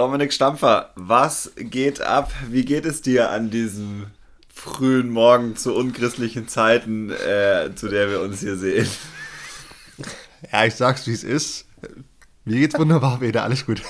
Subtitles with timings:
[0.00, 2.32] Dominik Stampfer, was geht ab?
[2.48, 4.06] Wie geht es dir an diesem
[4.48, 8.88] frühen Morgen zu unchristlichen Zeiten, äh, zu der wir uns hier sehen?
[10.50, 11.66] Ja, ich sag's, wie es ist.
[12.46, 13.82] Mir geht's wunderbar, wieder alles gut.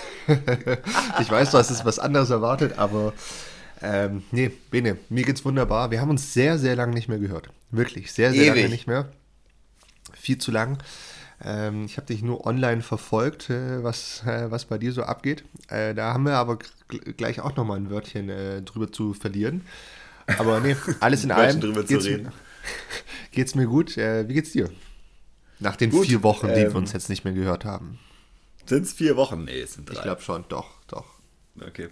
[1.21, 3.13] ich weiß, du hast jetzt was anderes erwartet, aber
[3.81, 5.93] ähm, nee, Bene, mir geht's wunderbar.
[5.93, 7.51] Wir haben uns sehr, sehr lange nicht mehr gehört.
[7.71, 8.57] Wirklich, sehr, sehr Ewig.
[8.57, 9.13] lange nicht mehr.
[10.13, 10.79] Viel zu lang.
[11.43, 15.45] Ähm, ich habe dich nur online verfolgt, äh, was, äh, was bei dir so abgeht.
[15.69, 16.59] Äh, da haben wir aber
[17.17, 19.63] gleich auch nochmal ein Wörtchen äh, drüber zu verlieren.
[20.39, 22.33] Aber nee, alles in allem drüber geht's, zu reden.
[23.33, 23.97] geht's mir gut.
[23.97, 24.71] Äh, wie geht's dir?
[25.61, 27.99] Nach den gut, vier Wochen, die ähm, wir uns jetzt nicht mehr gehört haben.
[28.67, 29.45] Sind es vier Wochen?
[29.45, 29.95] Nee, es sind drei.
[29.95, 31.07] Ich glaube schon, doch, doch.
[31.61, 31.89] Okay.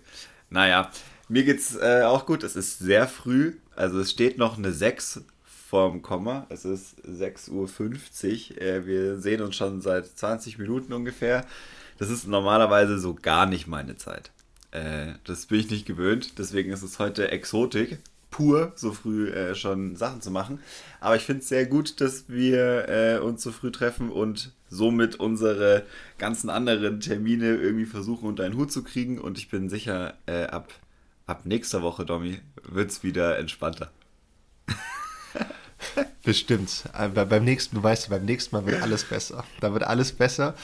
[0.50, 0.90] Naja,
[1.28, 2.42] mir geht's äh, auch gut.
[2.42, 3.56] Es ist sehr früh.
[3.76, 5.22] Also es steht noch eine 6
[5.68, 6.46] vorm Komma.
[6.48, 8.62] Es ist 6.50 Uhr.
[8.62, 11.44] Äh, wir sehen uns schon seit 20 Minuten ungefähr.
[11.98, 14.30] Das ist normalerweise so gar nicht meine Zeit.
[14.70, 16.38] Äh, das bin ich nicht gewöhnt.
[16.38, 17.98] Deswegen ist es heute Exotik
[18.30, 20.60] pur, so früh äh, schon Sachen zu machen.
[21.00, 25.84] Aber ich finde es sehr gut, dass wir uns so früh treffen und somit unsere
[26.18, 29.18] ganzen anderen Termine irgendwie versuchen unter einen Hut zu kriegen.
[29.18, 30.72] Und ich bin sicher, ab,
[31.26, 33.90] ab nächster Woche, Domi, wird es wieder entspannter.
[36.22, 36.84] Bestimmt.
[36.92, 39.44] Aber beim nächsten, du weißt, beim nächsten Mal wird alles besser.
[39.60, 40.54] Da wird alles besser.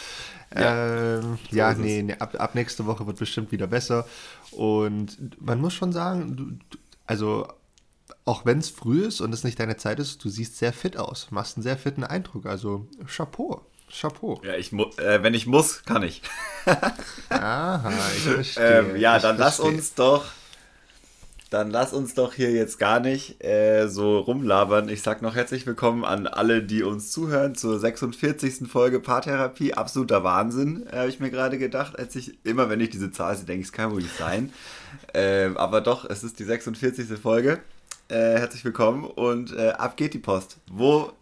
[0.54, 4.06] Ja, ähm, so ja nee, nee ab, ab nächste Woche wird bestimmt wieder besser.
[4.50, 7.48] Und man muss schon sagen, du, also
[8.24, 10.96] auch wenn es früh ist und es nicht deine Zeit ist, du siehst sehr fit
[10.96, 12.46] aus, machst einen sehr fitten Eindruck.
[12.46, 13.66] Also Chapeau.
[13.90, 14.40] Chapeau.
[14.44, 16.22] Ja, ich äh, wenn ich muss, kann ich.
[17.28, 18.78] Aha, ich verstehe.
[18.80, 19.44] Ähm, ja, ich dann verstehe.
[19.44, 20.24] lass uns doch
[21.54, 24.88] dann lass uns doch hier jetzt gar nicht äh, so rumlabern.
[24.88, 28.68] Ich sag noch herzlich willkommen an alle, die uns zuhören zur 46.
[28.68, 29.72] Folge Paartherapie.
[29.72, 33.36] Absoluter Wahnsinn, äh, habe ich mir gerade gedacht, als ich immer, wenn ich diese Zahl
[33.36, 34.52] sehe, denke ich, es kann wohl nicht sein.
[35.12, 37.16] Äh, aber doch, es ist die 46.
[37.20, 37.60] Folge.
[38.08, 40.56] Äh, herzlich willkommen und äh, ab geht die Post.
[40.68, 41.12] Wo,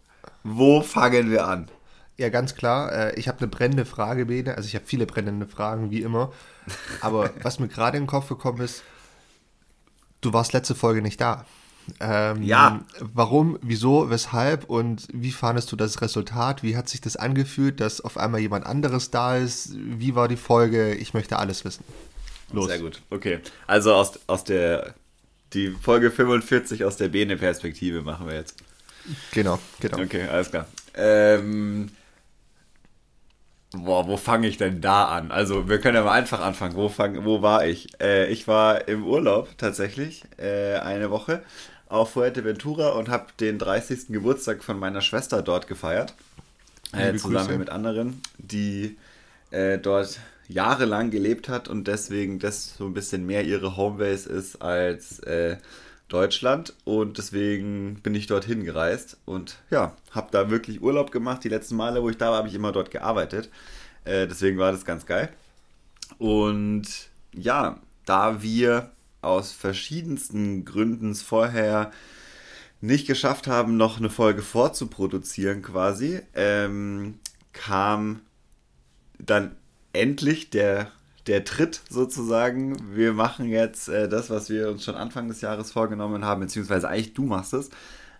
[0.43, 1.67] wo fangen wir an?
[2.17, 2.91] Ja, ganz klar.
[2.91, 4.57] Äh, ich habe eine brennende Frage, Bene.
[4.57, 6.33] Also ich habe viele brennende Fragen, wie immer.
[7.01, 8.83] Aber was mir gerade in den Kopf gekommen ist,
[10.25, 11.45] du warst letzte Folge nicht da.
[11.99, 12.81] Ähm, ja.
[12.99, 16.63] Warum, wieso, weshalb und wie fandest du das Resultat?
[16.63, 19.73] Wie hat sich das angefühlt, dass auf einmal jemand anderes da ist?
[19.75, 20.93] Wie war die Folge?
[20.95, 21.83] Ich möchte alles wissen.
[22.53, 22.67] Los.
[22.67, 23.01] Sehr gut.
[23.09, 23.39] Okay.
[23.67, 24.93] Also aus, aus der
[25.53, 28.55] die Folge 45 aus der Bene-Perspektive machen wir jetzt.
[29.31, 29.99] Genau, genau.
[29.99, 30.65] Okay, alles klar.
[30.95, 31.89] Ähm,
[33.75, 35.31] Boah, wo fange ich denn da an?
[35.31, 36.75] Also, wir können ja mal einfach anfangen.
[36.75, 37.87] Wo, fang, wo war ich?
[37.99, 41.41] Äh, ich war im Urlaub tatsächlich äh, eine Woche
[41.89, 44.09] auf Fuerteventura und habe den 30.
[44.09, 46.13] Geburtstag von meiner Schwester dort gefeiert.
[46.91, 47.57] Äh, zusammen Grüße.
[47.57, 48.97] mit anderen, die
[49.49, 54.61] äh, dort jahrelang gelebt hat und deswegen das so ein bisschen mehr ihre Homebase ist
[54.61, 55.57] als äh,
[56.13, 61.43] Deutschland und deswegen bin ich dorthin gereist und ja, habe da wirklich Urlaub gemacht.
[61.43, 63.49] Die letzten Male, wo ich da war, habe ich immer dort gearbeitet.
[64.05, 65.29] Äh, deswegen war das ganz geil.
[66.19, 68.91] Und ja, da wir
[69.21, 71.91] aus verschiedensten Gründen vorher
[72.79, 77.17] nicht geschafft haben, noch eine Folge vorzuproduzieren quasi, ähm,
[77.53, 78.21] kam
[79.17, 79.55] dann
[79.93, 80.91] endlich der
[81.27, 82.95] der Tritt sozusagen.
[82.95, 86.89] Wir machen jetzt äh, das, was wir uns schon Anfang des Jahres vorgenommen haben, beziehungsweise
[86.89, 87.69] eigentlich du machst es.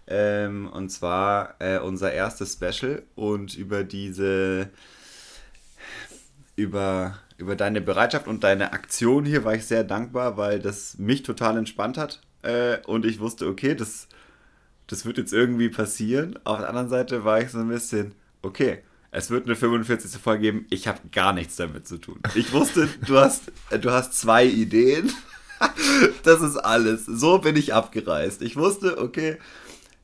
[0.07, 4.69] Ähm, und zwar äh, unser erstes Special und über diese,
[6.55, 11.23] über, über deine Bereitschaft und deine Aktion hier war ich sehr dankbar, weil das mich
[11.23, 12.21] total entspannt hat.
[12.41, 14.07] Äh, und ich wusste, okay, das,
[14.87, 16.37] das wird jetzt irgendwie passieren.
[16.43, 18.83] Auf der anderen Seite war ich so ein bisschen, okay,
[19.13, 20.19] es wird eine 45.
[20.19, 20.65] Folge geben.
[20.71, 22.19] Ich habe gar nichts damit zu tun.
[22.33, 25.11] Ich wusste, du hast, du hast zwei Ideen.
[26.23, 27.05] das ist alles.
[27.05, 28.41] So bin ich abgereist.
[28.41, 29.37] Ich wusste, okay,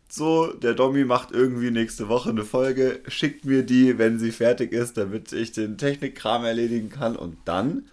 [0.08, 4.74] so, der Domi macht irgendwie nächste Woche eine Folge, schickt mir die, wenn sie fertig
[4.74, 7.86] ist, damit ich den Technikkram erledigen kann und dann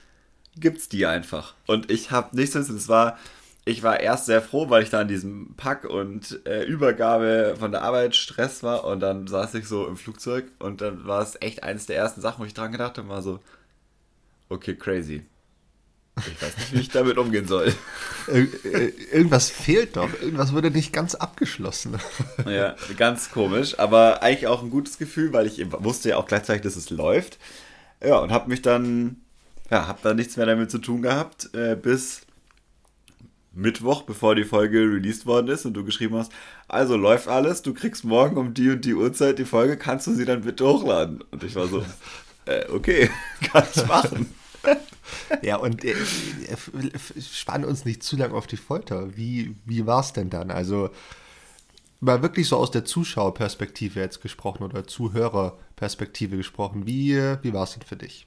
[0.58, 1.54] gibt's die einfach.
[1.66, 3.18] Und ich habe nichts, es war
[3.68, 7.72] ich war erst sehr froh, weil ich da an diesem Pack und äh, Übergabe von
[7.72, 11.36] der Arbeit Stress war und dann saß ich so im Flugzeug und dann war es
[11.40, 13.40] echt eines der ersten Sachen, wo ich dran gedacht habe, war so,
[14.48, 15.26] okay, crazy.
[16.16, 17.74] Ich weiß nicht, wie ich damit umgehen soll.
[19.12, 20.08] Irgendwas fehlt doch.
[20.22, 21.98] Irgendwas wurde nicht ganz abgeschlossen.
[22.46, 26.62] Ja, ganz komisch, aber eigentlich auch ein gutes Gefühl, weil ich wusste ja auch gleichzeitig,
[26.62, 27.38] dass es läuft.
[28.02, 29.16] Ja, und habe mich dann,
[29.70, 32.25] ja, habe da nichts mehr damit zu tun gehabt, äh, bis
[33.56, 36.30] Mittwoch, bevor die Folge released worden ist und du geschrieben hast,
[36.68, 40.14] also läuft alles, du kriegst morgen um die und die Uhrzeit die Folge, kannst du
[40.14, 41.24] sie dann bitte hochladen?
[41.30, 41.84] Und ich war so,
[42.44, 43.10] äh, okay,
[43.52, 44.34] kann ich machen.
[45.42, 45.94] ja, und äh,
[47.18, 49.16] spann uns nicht zu lang auf die Folter.
[49.16, 50.50] Wie, wie war es denn dann?
[50.50, 50.90] Also,
[52.00, 56.86] mal wirklich so aus der Zuschauerperspektive jetzt gesprochen oder Zuhörerperspektive gesprochen.
[56.86, 58.26] Wie, wie war es denn für dich?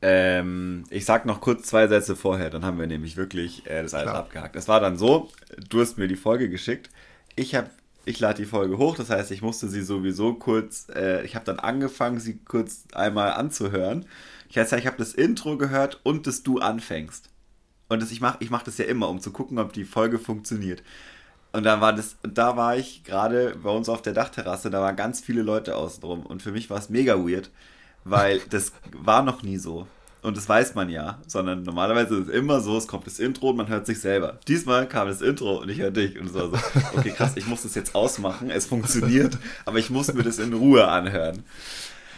[0.00, 3.94] Ähm, ich sag noch kurz zwei Sätze vorher, dann haben wir nämlich wirklich äh, das
[3.94, 4.22] alles Klar.
[4.22, 4.56] abgehakt.
[4.56, 5.28] Es war dann so,
[5.68, 6.90] du hast mir die Folge geschickt.
[7.34, 7.70] Ich habe
[8.08, 11.44] ich lade die Folge hoch, das heißt, ich musste sie sowieso kurz, äh, ich habe
[11.44, 14.06] dann angefangen, sie kurz einmal anzuhören.
[14.48, 17.28] Ich heißt, ich habe das Intro gehört und dass du anfängst.
[17.88, 20.18] Und das, ich mache ich mach das ja immer, um zu gucken, ob die Folge
[20.18, 20.82] funktioniert.
[21.52, 24.96] Und da war das, da war ich gerade bei uns auf der Dachterrasse, da waren
[24.96, 26.24] ganz viele Leute außen drum.
[26.24, 27.50] Und für mich war es mega weird,
[28.10, 29.86] weil das war noch nie so.
[30.20, 33.50] Und das weiß man ja, sondern normalerweise ist es immer so, es kommt das Intro
[33.50, 34.40] und man hört sich selber.
[34.48, 36.56] Diesmal kam das Intro und ich höre dich und es war so,
[36.96, 40.52] okay, krass, ich muss das jetzt ausmachen, es funktioniert, aber ich muss mir das in
[40.52, 41.44] Ruhe anhören.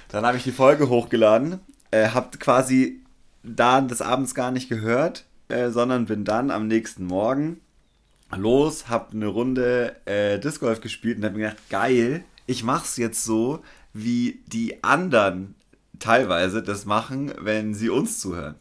[0.09, 1.61] Dann habe ich die Folge hochgeladen,
[1.91, 3.03] äh, habe quasi
[3.43, 7.61] da des Abends gar nicht gehört, äh, sondern bin dann am nächsten Morgen
[8.35, 12.85] los, habe eine Runde äh, Disc Golf gespielt und habe mir gedacht, geil, ich mache
[12.85, 13.63] es jetzt so,
[13.93, 15.55] wie die anderen
[16.01, 18.57] teilweise das machen, wenn sie uns zuhören.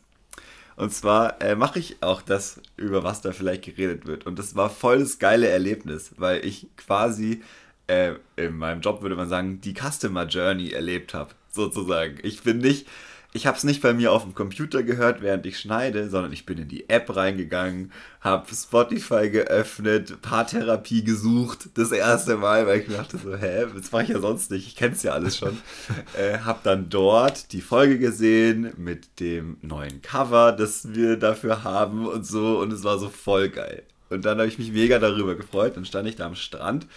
[0.75, 4.25] Und zwar äh, mache ich auch das, über was da vielleicht geredet wird.
[4.25, 7.41] Und das war voll das geile Erlebnis, weil ich quasi
[7.87, 12.19] äh, in meinem Job würde man sagen, die Customer Journey erlebt habe, sozusagen.
[12.23, 12.87] Ich bin nicht
[13.31, 16.47] ich habe es nicht bei mir auf dem Computer gehört, während ich schneide, sondern ich
[16.47, 17.91] bin in die App reingegangen,
[18.21, 23.91] habe Spotify geöffnet, Paartherapie gesucht, das erste Mal, weil ich mir dachte so, hä, das
[23.91, 25.57] mache ich ja sonst nicht, ich kenne es ja alles schon.
[26.17, 32.07] äh, habe dann dort die Folge gesehen mit dem neuen Cover, das wir dafür haben
[32.07, 33.83] und so und es war so voll geil.
[34.09, 36.87] Und dann habe ich mich mega darüber gefreut, dann stand ich da am Strand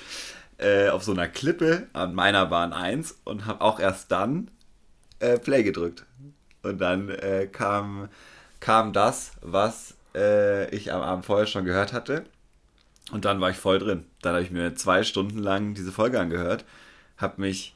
[0.57, 4.51] äh, auf so einer Klippe an meiner Bahn 1 und habe auch erst dann
[5.19, 6.05] äh, Play gedrückt.
[6.63, 8.09] Und dann äh, kam,
[8.61, 12.25] kam das, was äh, ich am Abend vorher schon gehört hatte.
[13.11, 14.05] Und dann war ich voll drin.
[14.23, 16.65] Dann habe ich mir zwei Stunden lang diese Folge angehört,
[17.17, 17.75] habe mich,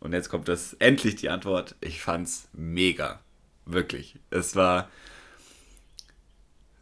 [0.00, 3.20] und jetzt kommt das endlich die Antwort, ich fand's mega.
[3.64, 4.16] Wirklich.
[4.30, 4.88] Es war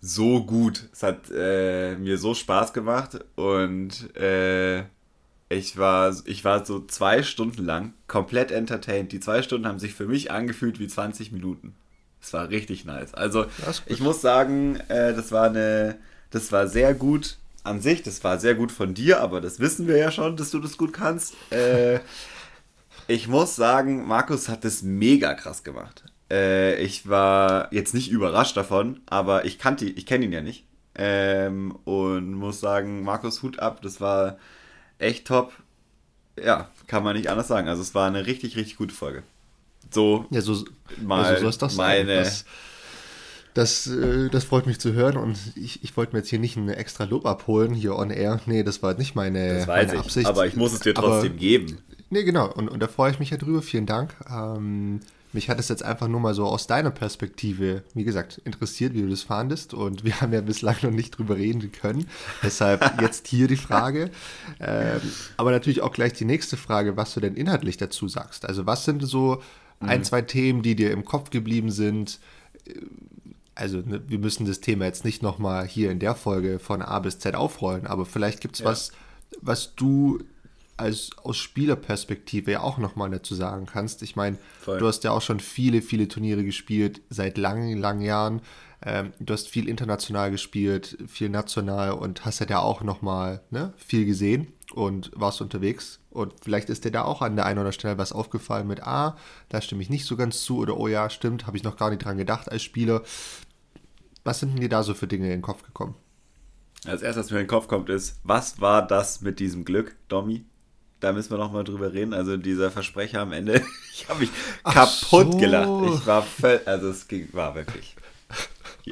[0.00, 0.88] so gut.
[0.92, 4.84] Es hat äh, mir so Spaß gemacht und äh,
[5.50, 9.10] ich war, ich war so zwei Stunden lang komplett entertained.
[9.10, 11.74] Die zwei Stunden haben sich für mich angefühlt wie 20 Minuten.
[12.22, 13.14] Es war richtig nice.
[13.14, 13.46] Also
[13.86, 15.98] ich muss sagen, äh, das war eine,
[16.30, 18.02] das war sehr gut an sich.
[18.04, 20.78] Das war sehr gut von dir, aber das wissen wir ja schon, dass du das
[20.78, 21.34] gut kannst.
[21.50, 21.98] Äh,
[23.08, 26.04] ich muss sagen, Markus hat das mega krass gemacht.
[26.30, 30.64] Äh, ich war jetzt nicht überrascht davon, aber ich kannte, ich kenne ihn ja nicht.
[30.94, 33.82] Ähm, und muss sagen, Markus Hut ab.
[33.82, 34.36] Das war
[35.00, 35.52] echt top.
[36.42, 37.68] Ja, kann man nicht anders sagen.
[37.68, 39.22] Also es war eine richtig, richtig gute Folge.
[39.90, 40.64] So, ja, so,
[41.02, 42.16] mal ja, so es das meine...
[42.16, 42.44] Das,
[43.54, 46.56] das, äh, das, freut mich zu hören und ich, ich wollte mir jetzt hier nicht
[46.56, 48.40] ein extra Lob abholen, hier on air.
[48.46, 50.26] Nee, das war nicht meine, das weiß meine Absicht.
[50.28, 51.78] aber ich muss es dir trotzdem aber, geben.
[52.10, 52.52] Nee, genau.
[52.52, 53.60] Und, und da freue ich mich ja drüber.
[53.60, 54.14] Vielen Dank.
[54.30, 55.00] Ähm,
[55.32, 59.02] mich hat es jetzt einfach nur mal so aus deiner Perspektive, wie gesagt, interessiert, wie
[59.02, 59.74] du das fandest.
[59.74, 62.06] Und wir haben ja bislang noch nicht drüber reden können.
[62.42, 64.10] Deshalb jetzt hier die Frage.
[64.58, 65.00] Ähm,
[65.36, 68.44] aber natürlich auch gleich die nächste Frage, was du denn inhaltlich dazu sagst.
[68.44, 69.42] Also was sind so
[69.78, 70.04] ein, mhm.
[70.04, 72.18] zwei Themen, die dir im Kopf geblieben sind?
[73.54, 76.98] Also ne, wir müssen das Thema jetzt nicht nochmal hier in der Folge von A
[76.98, 78.66] bis Z aufrollen, aber vielleicht gibt es ja.
[78.66, 78.92] was,
[79.40, 80.18] was du
[80.80, 84.02] als aus Spielerperspektive ja auch nochmal dazu sagen kannst.
[84.02, 88.40] Ich meine, du hast ja auch schon viele, viele Turniere gespielt, seit langen, langen Jahren.
[88.82, 93.74] Ähm, du hast viel international gespielt, viel national und hast ja da auch nochmal ne,
[93.76, 96.00] viel gesehen und warst unterwegs.
[96.08, 98.82] Und vielleicht ist dir da auch an der einen oder anderen Stelle was aufgefallen mit,
[98.82, 99.16] ah,
[99.50, 101.90] da stimme ich nicht so ganz zu oder oh ja, stimmt, habe ich noch gar
[101.90, 103.02] nicht dran gedacht als Spieler.
[104.24, 105.94] Was sind denn dir da so für Dinge in den Kopf gekommen?
[106.86, 109.96] Als erstes, was mir in den Kopf kommt, ist, was war das mit diesem Glück,
[110.08, 110.46] Domi?
[111.00, 112.14] Da müssen wir noch mal drüber reden.
[112.14, 114.30] Also dieser Versprecher am Ende, ich habe mich
[114.62, 115.38] Ach kaputt so.
[115.38, 115.94] gelacht.
[115.94, 117.96] Ich war völlig, also es ging, war wirklich,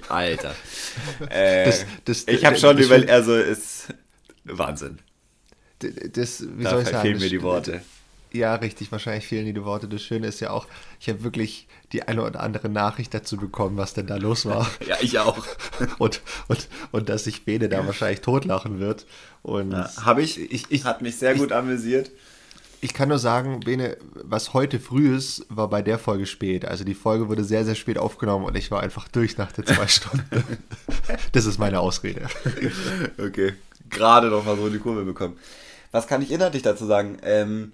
[0.09, 0.55] Alter.
[1.31, 3.89] Äh, das, das, ich habe schon überlegt, also ist
[4.45, 4.99] Wahnsinn.
[5.79, 7.03] Das, wie da soll ich sagen?
[7.03, 7.83] fehlen mir die Worte.
[8.33, 9.89] Ja, richtig, wahrscheinlich fehlen dir die Worte.
[9.89, 10.67] Das Schöne ist ja auch,
[11.01, 14.69] ich habe wirklich die eine oder andere Nachricht dazu bekommen, was denn da los war.
[14.87, 15.47] ja, ich auch.
[15.99, 19.07] und, und, und dass sich Bene da wahrscheinlich totlachen wird.
[19.43, 22.11] Und ja, habe ich, ich, ich, hat mich sehr ich, gut amüsiert.
[22.81, 26.65] Ich kann nur sagen, Bene, was heute früh ist, war bei der Folge spät.
[26.65, 29.67] Also die Folge wurde sehr, sehr spät aufgenommen und ich war einfach durch nach den
[29.67, 30.25] zwei Stunden.
[31.33, 32.29] das ist meine Ausrede.
[33.19, 33.55] okay,
[33.91, 35.37] gerade noch mal so in die Kurve bekommen.
[35.91, 37.19] Was kann ich inhaltlich dazu sagen?
[37.23, 37.73] Ähm,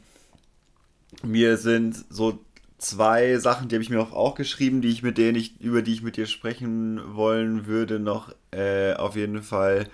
[1.24, 2.44] mir sind so
[2.78, 5.92] zwei Sachen, die habe ich mir auch geschrieben, die ich mit denen ich, über die
[5.92, 9.88] ich mit dir sprechen wollen würde, noch äh, auf jeden Fall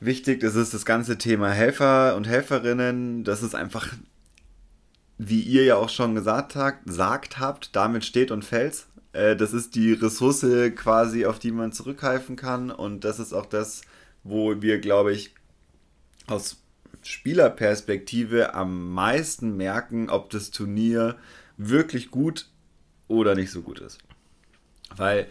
[0.00, 0.40] wichtig.
[0.40, 3.24] Das ist das ganze Thema Helfer und Helferinnen.
[3.24, 3.88] Das ist einfach,
[5.18, 8.86] wie ihr ja auch schon gesagt habt, sagt habt, damit steht und fällt.
[9.12, 12.70] Äh, das ist die Ressource quasi, auf die man zurückgreifen kann.
[12.70, 13.82] Und das ist auch das,
[14.22, 15.34] wo wir, glaube ich,
[16.26, 16.58] aus
[17.06, 21.16] Spielerperspektive am meisten merken, ob das Turnier
[21.56, 22.48] wirklich gut
[23.08, 23.98] oder nicht so gut ist.
[24.94, 25.28] Weil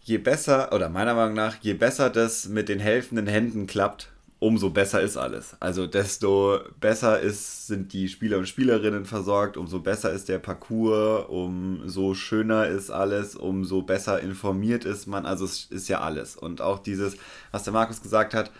[0.00, 4.68] je besser, oder meiner Meinung nach, je besser das mit den helfenden Händen klappt, umso
[4.68, 5.56] besser ist alles.
[5.60, 11.24] Also desto besser ist, sind die Spieler und Spielerinnen versorgt, umso besser ist der Parcours,
[11.28, 15.24] umso schöner ist alles, umso besser informiert ist man.
[15.24, 16.36] Also es ist ja alles.
[16.36, 17.16] Und auch dieses,
[17.52, 18.50] was der Markus gesagt hat,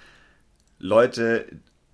[0.85, 1.47] Leute,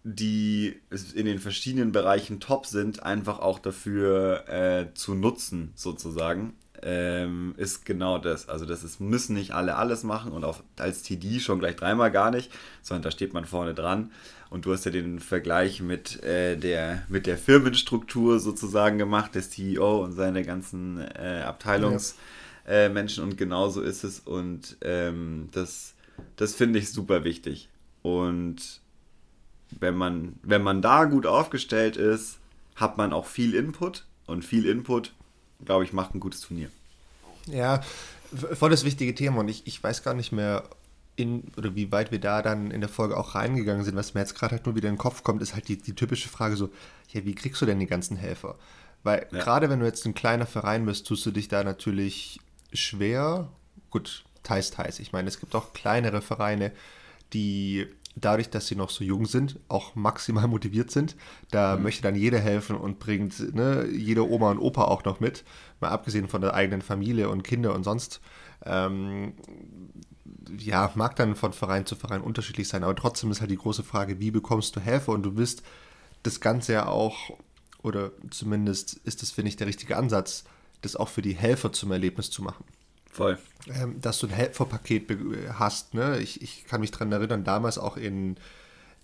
[0.03, 0.81] die
[1.15, 7.85] in den verschiedenen Bereichen top sind, einfach auch dafür äh, zu nutzen, sozusagen, ähm, ist
[7.85, 8.49] genau das.
[8.49, 12.11] Also das ist, müssen nicht alle alles machen und auch als TD schon gleich dreimal
[12.11, 12.51] gar nicht,
[12.83, 14.11] sondern da steht man vorne dran.
[14.49, 19.51] Und du hast ja den Vergleich mit, äh, der, mit der Firmenstruktur sozusagen gemacht, des
[19.51, 23.31] CEO und seine ganzen äh, Abteilungsmenschen ja.
[23.31, 24.19] und genauso ist es.
[24.19, 25.95] Und ähm, das,
[26.35, 27.70] das finde ich super wichtig.
[28.03, 28.81] Und
[29.79, 32.39] wenn man, wenn man da gut aufgestellt ist,
[32.77, 35.13] hat man auch viel Input und viel Input,
[35.65, 36.71] glaube ich, macht ein gutes Turnier.
[37.47, 37.83] Ja,
[38.53, 40.65] voll das wichtige Thema und ich, ich weiß gar nicht mehr,
[41.17, 43.97] in, oder wie weit wir da dann in der Folge auch reingegangen sind.
[43.97, 45.95] Was mir jetzt gerade halt nur wieder in den Kopf kommt, ist halt die, die
[45.95, 46.71] typische Frage so,
[47.11, 48.57] ja, wie kriegst du denn die ganzen Helfer?
[49.03, 49.43] Weil ja.
[49.43, 52.41] gerade wenn du jetzt ein kleiner Verein bist, tust du dich da natürlich
[52.73, 53.49] schwer.
[53.91, 54.99] Gut, teils, teils.
[54.99, 56.73] Ich meine, es gibt auch kleinere Vereine,
[57.33, 61.17] die dadurch, dass sie noch so jung sind, auch maximal motiviert sind.
[61.51, 61.83] Da mhm.
[61.83, 65.45] möchte dann jeder helfen und bringt ne, jede Oma und Opa auch noch mit,
[65.81, 68.21] mal abgesehen von der eigenen Familie und Kinder und sonst.
[68.65, 69.35] Ähm,
[70.59, 73.83] ja, mag dann von Verein zu Verein unterschiedlich sein, aber trotzdem ist halt die große
[73.83, 75.13] Frage, wie bekommst du Helfer?
[75.13, 75.63] Und du wirst
[76.23, 77.39] das Ganze ja auch,
[77.83, 80.45] oder zumindest ist das, finde ich, der richtige Ansatz,
[80.83, 82.65] das auch für die Helfer zum Erlebnis zu machen.
[83.11, 83.39] Voll.
[83.69, 85.11] Ähm, dass du ein Helferpaket
[85.55, 85.95] hast.
[85.95, 86.19] Ne?
[86.19, 88.37] Ich, ich kann mich daran erinnern, damals auch in,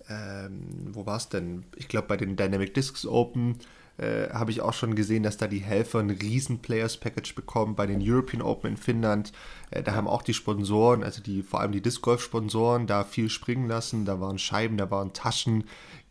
[0.09, 1.65] ähm, wo war es denn?
[1.75, 3.59] Ich glaube, bei den Dynamic Discs Open
[3.97, 7.75] äh, habe ich auch schon gesehen, dass da die Helfer ein riesen Players Package bekommen.
[7.75, 9.33] Bei den European Open in Finnland,
[9.71, 13.03] äh, da haben auch die Sponsoren, also die vor allem die Disc Golf Sponsoren, da
[13.03, 14.05] viel springen lassen.
[14.05, 15.65] Da waren Scheiben, da waren Taschen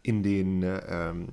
[0.06, 1.26] in den, ähm,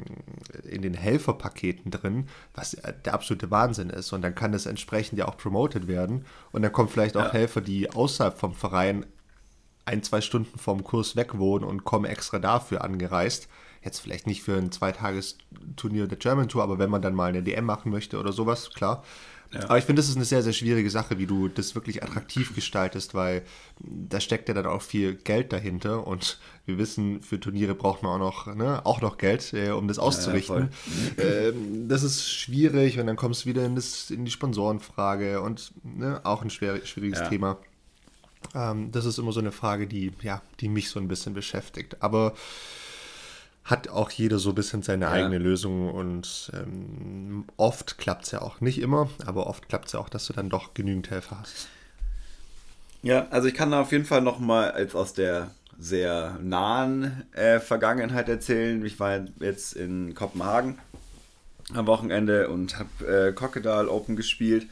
[0.64, 2.72] in den Helferpaketen drin, was
[3.06, 4.12] der absolute Wahnsinn ist.
[4.14, 6.26] Und dann kann das entsprechend ja auch promoted werden.
[6.52, 7.34] Und dann kommen vielleicht auch ja.
[7.34, 9.06] Helfer, die außerhalb vom Verein
[9.86, 13.48] ein, zwei Stunden vom Kurs weg wohnen und kommen extra dafür angereist.
[13.84, 17.44] Jetzt vielleicht nicht für ein Zweitagesturnier der German Tour, aber wenn man dann mal eine
[17.44, 19.04] DM machen möchte oder sowas, klar.
[19.54, 19.66] Ja.
[19.66, 22.56] Aber ich finde, das ist eine sehr, sehr schwierige Sache, wie du das wirklich attraktiv
[22.56, 23.44] gestaltest, weil
[23.80, 28.22] da steckt ja dann auch viel Geld dahinter und wir wissen, für Turniere braucht man
[28.22, 30.70] auch noch, ne, auch noch Geld, äh, um das auszurichten.
[31.18, 34.32] Ja, ja, ähm, das ist schwierig und dann kommst du wieder in, das, in die
[34.32, 37.58] Sponsorenfrage und ne, auch ein schwer, schwieriges Thema.
[38.56, 41.98] Ähm, das ist immer so eine Frage, die, ja, die mich so ein bisschen beschäftigt.
[42.02, 42.34] Aber
[43.64, 45.12] hat auch jeder so ein bisschen seine ja.
[45.12, 49.94] eigene Lösung und ähm, oft klappt es ja auch nicht immer, aber oft klappt es
[49.94, 51.68] ja auch, dass du dann doch genügend Helfer hast.
[53.02, 57.60] Ja, also ich kann da auf jeden Fall nochmal als aus der sehr nahen äh,
[57.60, 58.86] Vergangenheit erzählen.
[58.86, 60.80] Ich war jetzt in Kopenhagen
[61.74, 64.68] am Wochenende und habe äh, Crocodile Open gespielt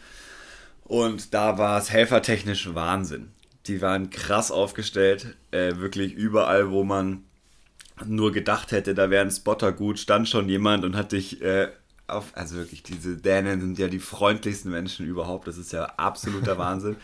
[0.83, 3.31] und da war es helfertechnisch Wahnsinn.
[3.67, 7.23] Die waren krass aufgestellt, äh, wirklich überall, wo man
[8.05, 11.69] nur gedacht hätte, da wäre ein Spotter gut, stand schon jemand und hat dich äh,
[12.07, 16.57] auf, also wirklich, diese Dänen sind ja die freundlichsten Menschen überhaupt, das ist ja absoluter
[16.57, 16.97] Wahnsinn.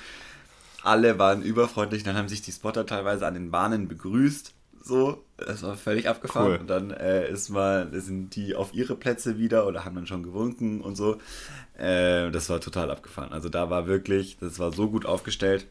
[0.84, 4.54] Alle waren überfreundlich, dann haben sich die Spotter teilweise an den Bahnen begrüßt,
[4.88, 6.54] so, das war völlig abgefahren.
[6.54, 6.58] Cool.
[6.60, 10.24] Und dann äh, ist mal, sind die auf ihre Plätze wieder oder haben dann schon
[10.24, 11.18] gewunken und so.
[11.78, 13.34] Äh, das war total abgefahren.
[13.34, 15.68] Also da war wirklich, das war so gut aufgestellt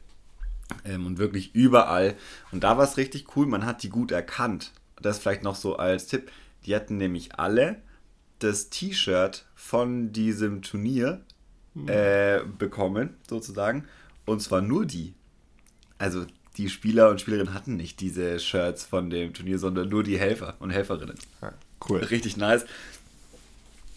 [0.85, 2.15] ähm, und wirklich überall.
[2.53, 5.77] Und da war es richtig cool, man hat die gut erkannt das vielleicht noch so
[5.77, 6.31] als Tipp,
[6.65, 7.77] die hatten nämlich alle
[8.39, 11.23] das T-Shirt von diesem Turnier
[11.75, 11.89] mhm.
[11.89, 13.87] äh, bekommen, sozusagen.
[14.25, 15.15] Und zwar nur die.
[15.99, 16.27] Also
[16.57, 20.55] die Spieler und Spielerinnen hatten nicht diese Shirts von dem Turnier, sondern nur die Helfer
[20.59, 21.19] und Helferinnen.
[21.43, 21.53] Ja,
[21.89, 22.01] cool.
[22.01, 22.65] Richtig nice.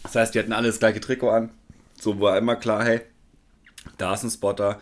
[0.02, 1.50] Das heißt, die hatten alle das gleiche Trikot an.
[1.98, 3.00] So war immer klar, hey,
[3.98, 4.80] da ist ein Spotter.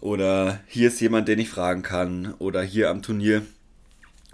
[0.00, 2.34] Oder hier ist jemand, den ich fragen kann.
[2.38, 3.42] Oder hier am Turnier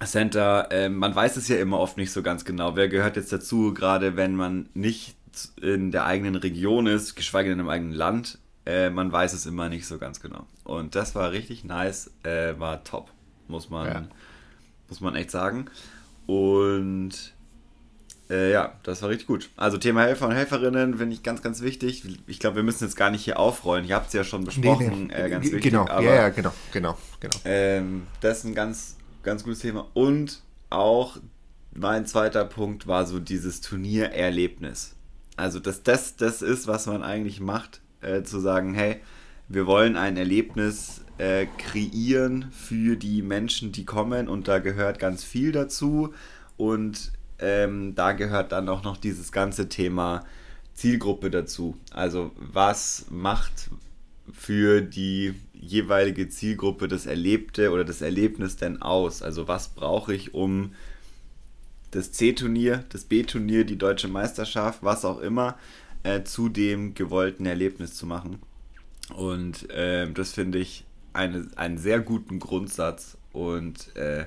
[0.05, 2.76] Center, äh, man weiß es ja immer oft nicht so ganz genau.
[2.76, 5.17] Wer gehört jetzt dazu, gerade wenn man nicht
[5.61, 9.69] in der eigenen Region ist, geschweige denn im eigenen Land, äh, man weiß es immer
[9.69, 10.47] nicht so ganz genau.
[10.65, 13.11] Und das war richtig nice, äh, war top,
[13.49, 14.09] muss man, ja.
[14.88, 15.67] muss man echt sagen.
[16.26, 17.35] Und
[18.29, 19.50] äh, ja, das war richtig gut.
[19.57, 22.03] Also Thema Helfer und Helferinnen finde ich ganz, ganz wichtig.
[22.26, 23.85] Ich glaube, wir müssen jetzt gar nicht hier aufrollen.
[23.85, 25.23] Ihr habt es ja schon besprochen, nee, nee.
[25.26, 25.62] Äh, ganz wichtig.
[25.62, 27.37] Genau, aber, ja, ja, genau, genau, genau.
[27.45, 28.96] Ähm, das ist ein ganz,
[29.26, 29.88] ganz gutes Thema.
[29.92, 31.18] Und auch
[31.75, 34.95] mein zweiter Punkt war so dieses Turniererlebnis.
[35.37, 39.00] Also, dass das das ist, was man eigentlich macht, äh, zu sagen, hey,
[39.49, 45.25] wir wollen ein Erlebnis äh, kreieren für die Menschen, die kommen und da gehört ganz
[45.25, 46.14] viel dazu
[46.56, 50.25] und ähm, da gehört dann auch noch dieses ganze Thema
[50.75, 51.76] Zielgruppe dazu.
[51.90, 53.71] Also was macht
[54.33, 59.22] für die jeweilige Zielgruppe das Erlebte oder das Erlebnis denn aus?
[59.22, 60.72] Also was brauche ich, um
[61.90, 65.56] das C-Turnier, das B-Turnier, die deutsche Meisterschaft, was auch immer,
[66.02, 68.40] äh, zu dem gewollten Erlebnis zu machen.
[69.14, 73.16] Und äh, das finde ich eine, einen sehr guten Grundsatz.
[73.32, 74.26] Und äh,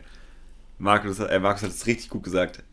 [0.77, 2.63] Markus, äh, Markus hat es richtig gut gesagt.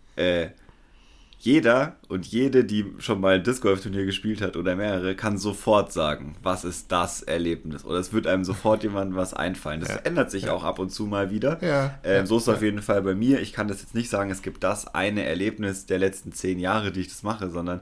[1.46, 5.38] Jeder und jede, die schon mal ein Disc Golf Turnier gespielt hat oder mehrere, kann
[5.38, 7.84] sofort sagen, was ist das Erlebnis.
[7.84, 9.78] Oder es wird einem sofort jemandem was einfallen.
[9.78, 9.96] Das ja.
[9.98, 10.52] ändert sich ja.
[10.52, 11.62] auch ab und zu mal wieder.
[11.62, 12.00] Ja.
[12.02, 13.40] Ähm, so ist es auf jeden Fall bei mir.
[13.40, 16.90] Ich kann das jetzt nicht sagen, es gibt das eine Erlebnis der letzten zehn Jahre,
[16.90, 17.80] die ich das mache, sondern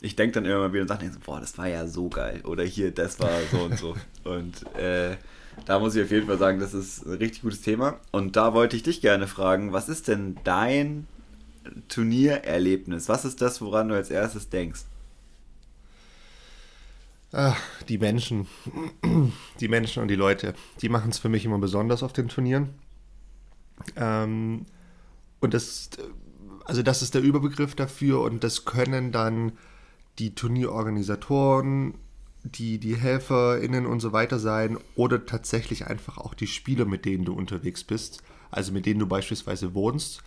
[0.00, 2.40] ich denke dann immer mal wieder und sage, boah, das war ja so geil.
[2.42, 3.94] Oder hier, das war so und so.
[4.24, 5.16] Und äh,
[5.66, 8.00] da muss ich auf jeden Fall sagen, das ist ein richtig gutes Thema.
[8.10, 11.06] Und da wollte ich dich gerne fragen, was ist denn dein
[11.88, 13.08] Turniererlebnis?
[13.08, 14.82] Was ist das, woran du als erstes denkst?
[17.32, 18.46] Ach, die Menschen.
[19.60, 20.54] Die Menschen und die Leute.
[20.80, 22.70] Die machen es für mich immer besonders auf den Turnieren.
[23.96, 24.66] Ähm,
[25.40, 25.90] und das,
[26.64, 29.52] also das ist der Überbegriff dafür und das können dann
[30.18, 31.94] die Turnierorganisatoren,
[32.44, 37.24] die, die HelferInnen und so weiter sein oder tatsächlich einfach auch die Spieler, mit denen
[37.24, 40.22] du unterwegs bist, also mit denen du beispielsweise wohnst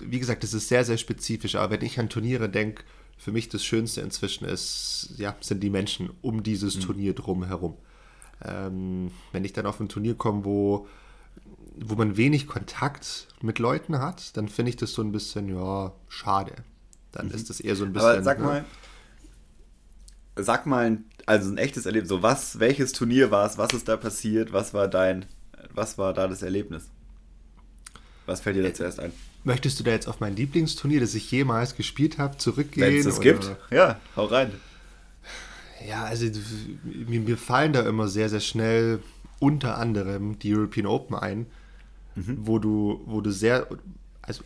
[0.00, 2.84] wie gesagt, das ist sehr, sehr spezifisch, aber wenn ich an Turniere denke,
[3.16, 6.80] für mich das Schönste inzwischen ist, ja, sind die Menschen um dieses mhm.
[6.80, 7.76] Turnier drumherum.
[8.44, 10.86] Ähm, wenn ich dann auf ein Turnier komme, wo,
[11.76, 15.92] wo man wenig Kontakt mit Leuten hat, dann finde ich das so ein bisschen, ja,
[16.08, 16.52] schade.
[17.12, 17.34] Dann mhm.
[17.34, 18.08] ist das eher so ein bisschen.
[18.08, 18.44] Aber sag ne?
[18.44, 18.64] mal,
[20.36, 23.96] sag mal, also ein echtes Erlebnis, so was, welches Turnier war es, was ist da
[23.96, 25.24] passiert, was war dein,
[25.72, 26.90] was war da das Erlebnis?
[28.26, 29.12] Was fällt dir da zuerst ein?
[29.46, 32.88] Möchtest du da jetzt auf mein Lieblingsturnier, das ich jemals gespielt habe, zurückgehen?
[32.88, 34.50] Wenn es das gibt, ja, hau rein.
[35.88, 36.26] Ja, also
[36.82, 38.98] mir, mir, fallen da immer sehr, sehr schnell
[39.38, 41.46] unter anderem die European Open ein,
[42.16, 42.38] mhm.
[42.40, 43.68] wo du, wo du sehr,
[44.20, 44.42] also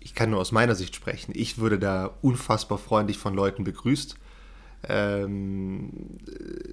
[0.00, 4.16] ich kann nur aus meiner Sicht sprechen, ich würde da unfassbar freundlich von Leuten begrüßt.
[4.88, 5.90] Ähm,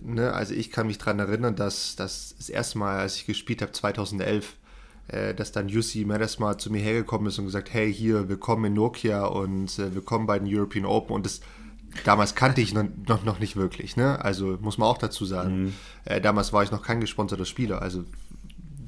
[0.01, 3.61] ne, also ich kann mich daran erinnern, dass, dass das erste Mal, als ich gespielt
[3.61, 4.64] habe, 2011, äh,
[5.07, 9.25] dass dann Jussi mal zu mir hergekommen ist und gesagt, hey, hier, willkommen in Nokia
[9.25, 11.41] und äh, willkommen bei den European Open und das
[12.03, 14.23] damals kannte ich noch, noch, noch nicht wirklich, ne?
[14.23, 15.63] Also muss man auch dazu sagen.
[15.63, 15.73] Mhm.
[16.05, 18.03] Äh, damals war ich noch kein gesponserter Spieler, also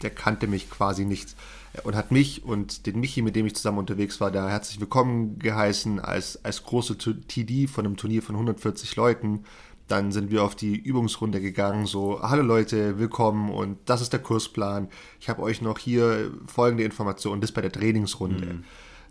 [0.01, 1.35] der kannte mich quasi nicht
[1.83, 5.37] und hat mich und den Michi, mit dem ich zusammen unterwegs war, da herzlich willkommen
[5.39, 9.43] geheißen als, als große TD von einem Turnier von 140 Leuten
[9.87, 14.21] dann sind wir auf die Übungsrunde gegangen, so, hallo Leute, willkommen und das ist der
[14.21, 14.89] Kursplan.
[15.19, 18.45] Ich habe euch noch hier folgende Informationen, das bei der Trainingsrunde.
[18.45, 18.63] Mhm.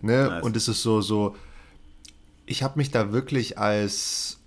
[0.03, 0.29] Ne?
[0.29, 0.45] Nice.
[0.45, 1.35] Und es ist so, so,
[2.45, 4.39] ich habe mich da wirklich als,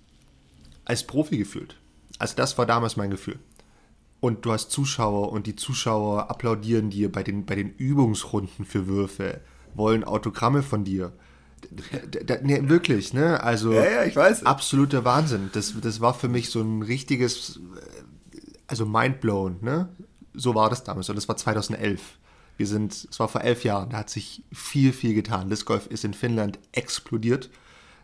[0.84, 1.76] als Profi gefühlt.
[2.18, 3.38] Also das war damals mein Gefühl.
[4.20, 8.86] Und du hast Zuschauer und die Zuschauer applaudieren dir bei den, bei den Übungsrunden für
[8.86, 9.40] Würfe,
[9.74, 11.12] wollen Autogramme von dir
[12.42, 13.42] ne, wirklich, ne?
[13.42, 14.44] Also ja, ja, ich weiß.
[14.44, 15.50] absoluter Wahnsinn.
[15.52, 17.60] Das, das war für mich so ein richtiges,
[18.66, 19.88] also mindblown, ne?
[20.34, 22.00] So war das damals und das war 2011.
[22.56, 25.48] Wir sind, es war vor elf Jahren, da hat sich viel, viel getan.
[25.48, 27.50] Disc Golf ist in Finnland explodiert.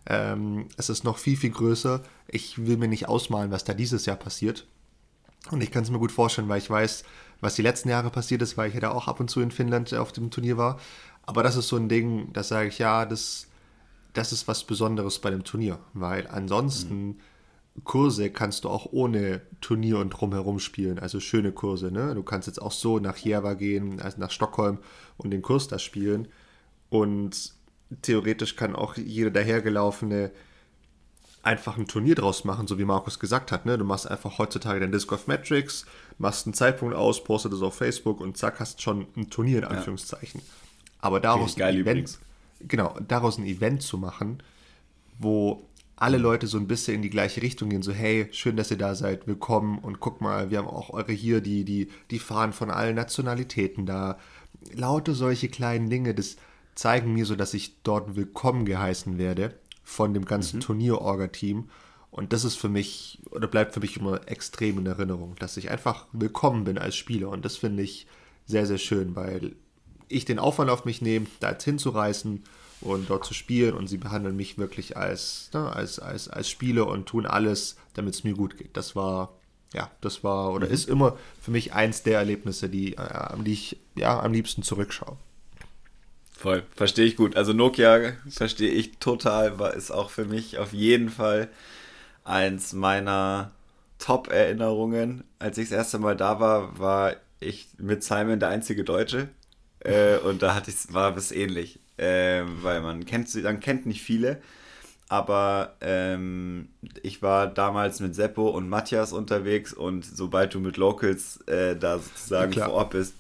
[0.07, 2.03] Ähm, es ist noch viel, viel größer.
[2.29, 4.67] Ich will mir nicht ausmalen, was da dieses Jahr passiert.
[5.51, 7.05] Und ich kann es mir gut vorstellen, weil ich weiß,
[7.41, 9.51] was die letzten Jahre passiert ist, weil ich ja da auch ab und zu in
[9.51, 10.81] Finnland auf dem Turnier war.
[11.25, 13.49] Aber das ist so ein Ding, da sage ich, ja, das,
[14.17, 17.17] das ist was Besonderes bei dem Turnier, weil ansonsten mhm.
[17.85, 21.91] Kurse kannst du auch ohne Turnier und drumherum spielen, also schöne Kurse.
[21.91, 22.15] Ne?
[22.15, 24.79] Du kannst jetzt auch so nach Järva gehen, also nach Stockholm
[25.19, 26.29] und den Kurs da spielen.
[26.89, 27.53] Und
[28.03, 30.31] theoretisch kann auch jeder dahergelaufene
[31.43, 33.67] einfach ein Turnier draus machen, so wie Markus gesagt hat.
[33.67, 33.77] Ne?
[33.77, 35.85] Du machst einfach heutzutage dein Disc of Metrics,
[36.19, 39.65] machst einen Zeitpunkt aus, postest es auf Facebook und zack, hast schon ein Turnier in
[39.65, 40.41] Anführungszeichen.
[40.41, 40.47] Ja.
[41.01, 42.21] Aber daraus geil Event, übrigens.
[42.61, 44.43] Genau, daraus ein Event zu machen,
[45.19, 45.67] wo
[45.97, 48.77] alle Leute so ein bisschen in die gleiche Richtung gehen, so hey, schön, dass ihr
[48.77, 52.53] da seid, willkommen und guck mal, wir haben auch eure hier, die, die, die fahren
[52.53, 54.19] von allen Nationalitäten da.
[54.75, 56.37] Laute solche kleinen Dinge, das
[56.75, 60.61] zeigen mir so, dass ich dort willkommen geheißen werde von dem ganzen mhm.
[60.61, 61.71] Turnier-Orga-Team.
[62.11, 65.71] Und das ist für mich, oder bleibt für mich immer extrem in Erinnerung, dass ich
[65.71, 67.31] einfach willkommen bin als Spieler.
[67.31, 68.07] Und das finde ich
[68.47, 69.57] sehr, sehr schön, weil
[70.09, 72.45] ich den Aufwand auf mich nehme, da jetzt hinzureißen
[72.81, 76.87] und dort zu spielen und sie behandeln mich wirklich als, ne, als, als, als Spieler
[76.87, 78.77] und tun alles, damit es mir gut geht.
[78.77, 79.33] Das war,
[79.73, 80.75] ja, das war oder mhm.
[80.75, 85.17] ist immer für mich eins der Erlebnisse, die, äh, die ich ja, am liebsten zurückschaue.
[86.33, 87.35] Voll, verstehe ich gut.
[87.35, 91.49] Also Nokia verstehe ich total, war ist auch für mich auf jeden Fall
[92.25, 93.53] eins meiner
[93.99, 95.25] Top-Erinnerungen.
[95.39, 99.29] Als ich das erste Mal da war, war ich mit Simon der einzige Deutsche.
[99.81, 101.79] Äh, und da hatte ich, war es ähnlich.
[101.97, 104.41] Äh, weil man kennt sie, dann kennt nicht viele.
[105.09, 106.69] Aber ähm,
[107.03, 112.01] ich war damals mit Seppo und Matthias unterwegs und sobald du mit Locals äh, da
[112.01, 113.15] sozusagen ja, vor Ort bist,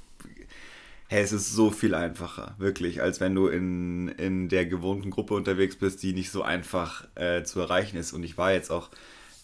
[1.08, 5.34] hey, es ist so viel einfacher, wirklich, als wenn du in, in der gewohnten Gruppe
[5.34, 8.12] unterwegs bist, die nicht so einfach äh, zu erreichen ist.
[8.12, 8.90] Und ich war jetzt auch,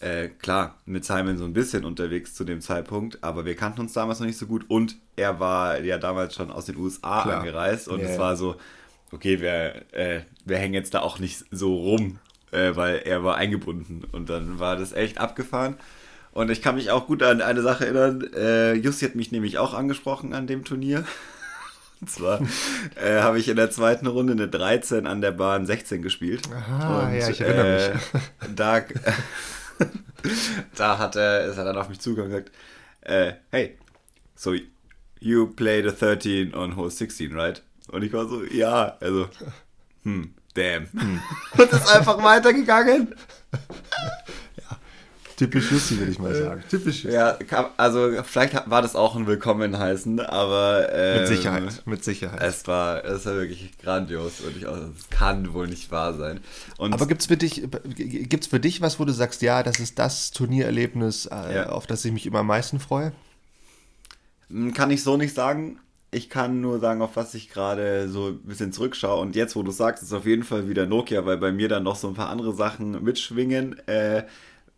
[0.03, 3.93] äh, klar, mit Simon so ein bisschen unterwegs zu dem Zeitpunkt, aber wir kannten uns
[3.93, 7.39] damals noch nicht so gut und er war ja damals schon aus den USA klar.
[7.39, 8.09] angereist und yeah.
[8.09, 8.55] es war so,
[9.11, 12.19] okay, wir, äh, wir hängen jetzt da auch nicht so rum,
[12.51, 15.77] äh, weil er war eingebunden und dann war das echt abgefahren.
[16.33, 18.27] Und ich kann mich auch gut an eine Sache erinnern.
[18.35, 21.05] Äh, Jussi hat mich nämlich auch angesprochen an dem Turnier.
[22.01, 22.41] Und zwar
[23.01, 26.41] äh, habe ich in der zweiten Runde eine 13 an der Bahn 16 gespielt.
[26.53, 28.01] Aha, und, ja, ich erinnere äh, mich.
[28.57, 28.81] Da,
[30.75, 32.57] da hat er, ist er dann auf mich zugekommen und gesagt,
[33.01, 33.77] äh, hey,
[34.35, 34.53] so
[35.19, 37.61] you play the 13 on hole 16, right?
[37.89, 39.27] Und ich war so, ja, also,
[40.03, 40.87] hm, damn.
[40.91, 41.21] Hm.
[41.57, 43.15] und ist einfach weitergegangen.
[45.35, 46.63] Typisch Jussi, würde ich mal sagen.
[46.69, 47.15] Typisch Jussi.
[47.15, 47.37] Ja,
[47.77, 50.93] also vielleicht war das auch ein Willkommen heißen, aber.
[50.93, 52.41] Ähm, mit Sicherheit, mit Sicherheit.
[52.41, 56.39] Es war, es war wirklich grandios und ich, also, es kann wohl nicht wahr sein.
[56.77, 59.79] Und aber gibt es für, dich, gibt's für dich was, wo du sagst, ja, das
[59.79, 61.69] ist das Turniererlebnis, äh, ja.
[61.69, 63.11] auf das ich mich immer am meisten freue?
[64.49, 65.79] Hm, kann ich so nicht sagen.
[66.11, 69.19] Ich kann nur sagen, auf was ich gerade so ein bisschen zurückschaue.
[69.19, 71.81] Und jetzt, wo du sagst, ist auf jeden Fall wieder Nokia, weil bei mir dann
[71.81, 73.79] noch so ein paar andere Sachen mitschwingen.
[73.87, 74.23] Äh,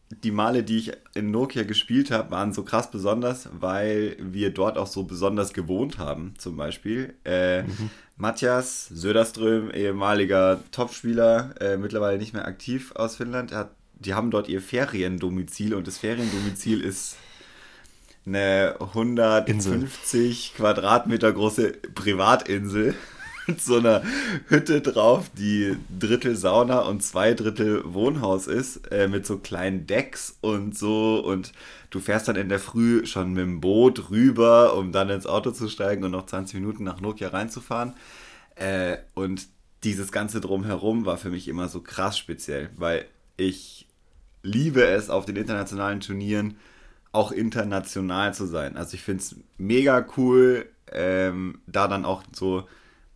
[0.09, 4.77] die Male, die ich in Nokia gespielt habe, waren so krass besonders, weil wir dort
[4.77, 7.15] auch so besonders gewohnt haben, zum Beispiel.
[7.25, 7.89] Äh, mhm.
[8.17, 14.47] Matthias Söderström, ehemaliger Topspieler, äh, mittlerweile nicht mehr aktiv aus Finnland, hat, die haben dort
[14.47, 17.17] ihr Feriendomizil und das Feriendomizil ist
[18.25, 20.37] eine 150 Insel.
[20.55, 22.95] Quadratmeter große Privatinsel
[23.47, 24.03] mit so einer
[24.47, 30.37] Hütte drauf, die Drittel Sauna und zwei Drittel Wohnhaus ist, äh, mit so kleinen Decks
[30.41, 31.19] und so.
[31.19, 31.51] Und
[31.89, 35.51] du fährst dann in der Früh schon mit dem Boot rüber, um dann ins Auto
[35.51, 37.93] zu steigen und noch 20 Minuten nach Nokia reinzufahren.
[38.55, 39.47] Äh, und
[39.83, 43.05] dieses ganze Drumherum war für mich immer so krass speziell, weil
[43.37, 43.87] ich
[44.41, 46.57] liebe es auf den internationalen Turnieren
[47.11, 48.75] auch international zu sein.
[48.75, 52.67] Also ich finde es mega cool, ähm, da dann auch so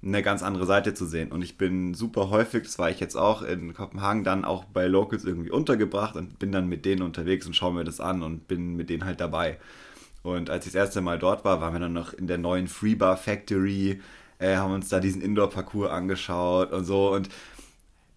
[0.02, 1.32] eine ganz andere Seite zu sehen.
[1.32, 4.88] Und ich bin super häufig, das war ich jetzt auch in Kopenhagen, dann auch bei
[4.88, 8.48] Locals irgendwie untergebracht und bin dann mit denen unterwegs und schaue mir das an und
[8.48, 9.58] bin mit denen halt dabei.
[10.24, 12.68] Und als ich das erste Mal dort war, waren wir dann noch in der neuen
[12.68, 14.02] Freebar Factory,
[14.40, 17.30] äh, haben uns da diesen Indoor-Parcours angeschaut und so und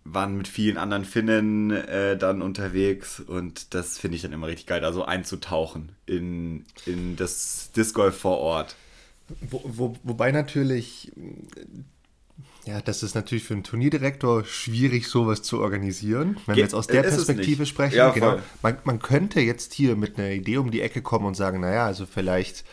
[0.05, 4.66] waren mit vielen anderen Finnen äh, dann unterwegs und das finde ich dann immer richtig
[4.66, 8.77] geil, da so einzutauchen in, in das Disc Golf vor Ort.
[9.40, 11.12] Wo, wo, wobei natürlich,
[12.64, 16.37] ja, das ist natürlich für einen Turnierdirektor schwierig, sowas zu organisieren.
[16.47, 18.38] Wenn Ge wir jetzt aus der Perspektive sprechen, ja, genau.
[18.62, 21.87] Man, man könnte jetzt hier mit einer Idee um die Ecke kommen und sagen, naja,
[21.87, 22.64] also vielleicht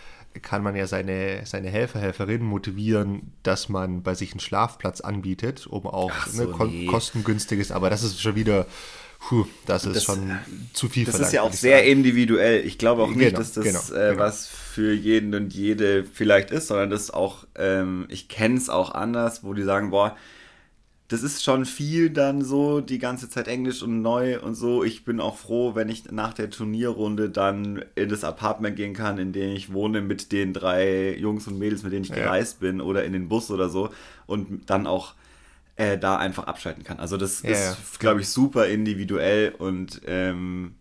[0.42, 5.66] kann man ja seine, seine Helfer, Helferinnen motivieren, dass man bei sich einen Schlafplatz anbietet,
[5.66, 6.86] um auch so, ne, nee.
[6.86, 8.68] kostengünstiges, aber das ist schon wieder
[9.20, 10.40] Puh, das ist das, schon
[10.74, 11.90] zu viel Das ist ja auch sehr sagen.
[11.90, 12.66] individuell.
[12.66, 14.24] Ich glaube auch nicht, genau, dass das genau, äh, genau.
[14.24, 18.92] was für jeden und jede vielleicht ist, sondern das auch, ähm, ich kenne es auch
[18.92, 20.16] anders, wo die sagen, boah,
[21.10, 24.84] das ist schon viel dann so, die ganze Zeit Englisch und neu und so.
[24.84, 29.18] Ich bin auch froh, wenn ich nach der Turnierrunde dann in das Apartment gehen kann,
[29.18, 32.16] in dem ich wohne mit den drei Jungs und Mädels, mit denen ich ja.
[32.16, 33.90] gereist bin oder in den Bus oder so
[34.28, 35.16] und dann auch
[35.80, 37.00] äh, da einfach abschalten kann.
[37.00, 37.78] Also das ja, ist, ja.
[38.00, 40.76] glaube ich, super individuell und ähm,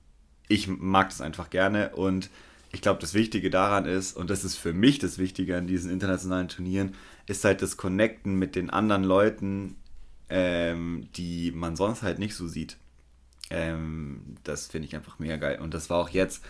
[0.49, 2.31] ich mag das einfach gerne und
[2.73, 5.91] ich glaube, das Wichtige daran ist, und das ist für mich das Wichtige an diesen
[5.91, 6.95] internationalen Turnieren,
[7.27, 9.77] ist halt das Connecten mit den anderen Leuten,
[10.29, 12.77] ähm, die man sonst halt nicht so sieht.
[13.51, 15.61] Ähm, das finde ich einfach mega geil.
[15.61, 16.45] Und das war auch jetzt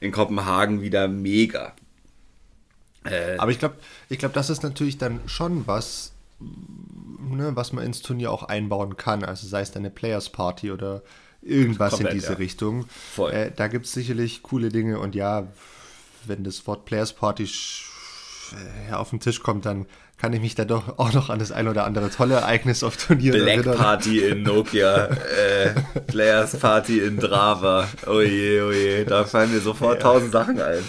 [0.00, 1.74] in Kopenhagen wieder mega.
[3.04, 3.76] Äh, Aber ich glaube,
[4.08, 8.96] ich glaub, das ist natürlich dann schon was, ne, was man ins Turnier auch einbauen
[8.96, 9.24] kann.
[9.24, 11.02] Also sei es eine Players Party oder
[11.42, 12.38] irgendwas Komplett, in diese ja.
[12.38, 12.86] Richtung.
[13.30, 15.48] Äh, da gibt es sicherlich coole Dinge und ja,
[16.26, 17.48] wenn das Wort Players Party
[18.88, 19.86] äh, auf den Tisch kommt, dann
[20.18, 22.96] kann ich mich da doch auch noch an das ein oder andere tolle Ereignis auf
[22.96, 23.76] Turnieren Black erinnern.
[23.76, 25.74] Party in Nokia, äh,
[26.06, 27.88] Players Party in Drava.
[28.06, 30.02] Oje, oje, da fallen mir sofort ja.
[30.02, 30.82] tausend Sachen ein.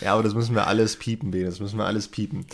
[0.00, 2.46] Ja, aber das müssen wir alles piepen, Ben, das müssen wir alles piepen.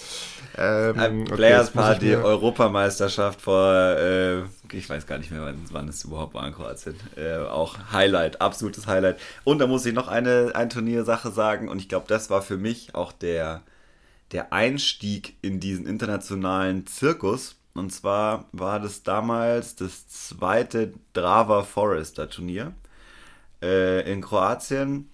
[0.57, 4.41] Ähm, okay, Players Party, Europameisterschaft vor, äh,
[4.73, 6.97] ich weiß gar nicht mehr, wann, wann es überhaupt war in Kroatien.
[7.17, 9.19] Äh, auch Highlight, absolutes Highlight.
[9.45, 12.57] Und da muss ich noch eine, eine Turniersache sagen und ich glaube, das war für
[12.57, 13.63] mich auch der
[14.33, 17.57] der Einstieg in diesen internationalen Zirkus.
[17.75, 22.73] Und zwar war das damals das zweite Drava Forester Turnier
[23.63, 25.09] äh, in Kroatien,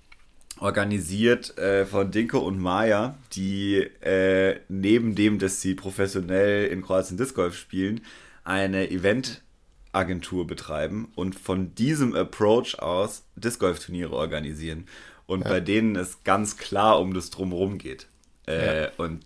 [0.61, 7.19] organisiert äh, von Dinko und Maja, die äh, neben dem, dass sie professionell in Kroatien
[7.19, 8.01] Disc Golf spielen,
[8.45, 14.87] eine Eventagentur betreiben und von diesem Approach aus Disc Golf Turniere organisieren.
[15.27, 15.49] Und ja.
[15.49, 18.09] bei denen es ganz klar um das Drumherum geht.
[18.47, 18.89] Äh, ja.
[18.97, 19.25] Und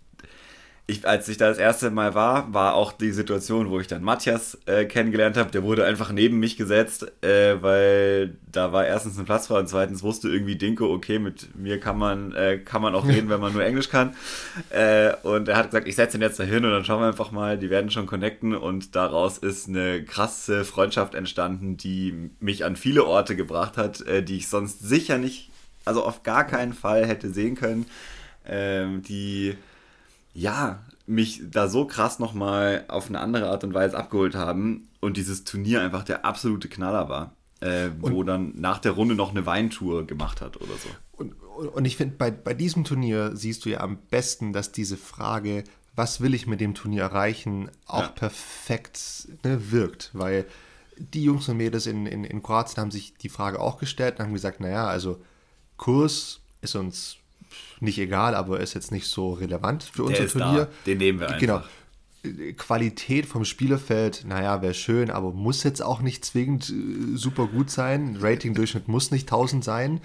[0.90, 4.02] ich, als ich da das erste Mal war, war auch die Situation, wo ich dann
[4.02, 5.50] Matthias äh, kennengelernt habe.
[5.50, 9.68] Der wurde einfach neben mich gesetzt, äh, weil da war erstens ein Platz frei und
[9.68, 13.38] zweitens wusste irgendwie Dinko, okay, mit mir kann man, äh, kann man auch reden, wenn
[13.38, 14.16] man nur Englisch kann.
[14.70, 17.08] Äh, und er hat gesagt, ich setze ihn jetzt da hin und dann schauen wir
[17.08, 22.64] einfach mal, die werden schon connecten und daraus ist eine krasse Freundschaft entstanden, die mich
[22.64, 25.50] an viele Orte gebracht hat, äh, die ich sonst sicher nicht,
[25.84, 27.84] also auf gar keinen Fall hätte sehen können
[28.48, 29.56] ähm, die
[30.34, 35.16] ja mich da so krass nochmal auf eine andere Art und Weise abgeholt haben und
[35.16, 37.32] dieses Turnier einfach der absolute Knaller war.
[37.60, 40.88] Äh, wo dann nach der Runde noch eine Weintour gemacht hat oder so.
[41.10, 44.96] Und, und ich finde, bei, bei diesem Turnier siehst du ja am besten, dass diese
[44.96, 45.64] Frage,
[45.96, 48.08] was will ich mit dem Turnier erreichen, auch ja.
[48.10, 49.00] perfekt
[49.42, 50.10] ne, wirkt.
[50.12, 50.44] Weil
[50.98, 54.26] die Jungs und Mädels in, in, in Kroatien haben sich die Frage auch gestellt und
[54.26, 55.20] haben gesagt, naja, also
[55.76, 57.16] Kurs ist uns
[57.80, 60.64] nicht egal, aber ist jetzt nicht so relevant für unser Turnier.
[60.64, 60.68] Da.
[60.86, 61.56] Den nehmen wir genau.
[61.56, 61.68] einfach.
[61.68, 61.74] Genau.
[62.56, 67.70] Qualität vom Spielerfeld, naja, wäre schön, aber muss jetzt auch nicht zwingend äh, super gut
[67.70, 68.18] sein.
[68.20, 70.00] Rating-Durchschnitt muss nicht 1000 sein.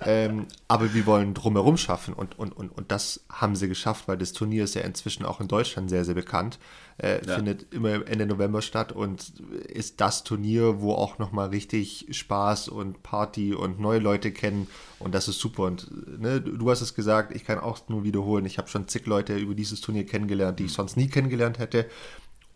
[0.00, 4.16] Ähm, aber wir wollen drumherum schaffen und, und, und, und das haben sie geschafft, weil
[4.16, 6.58] das Turnier ist ja inzwischen auch in Deutschland sehr, sehr bekannt
[6.98, 7.36] äh, ja.
[7.36, 9.32] findet immer Ende November statt und
[9.68, 14.66] ist das Turnier, wo auch nochmal richtig Spaß und Party und neue Leute kennen
[14.98, 15.64] und das ist super.
[15.64, 19.06] Und ne, du hast es gesagt, ich kann auch nur wiederholen, ich habe schon zig
[19.06, 21.86] Leute über dieses Turnier kennengelernt, die ich sonst nie kennengelernt hätte.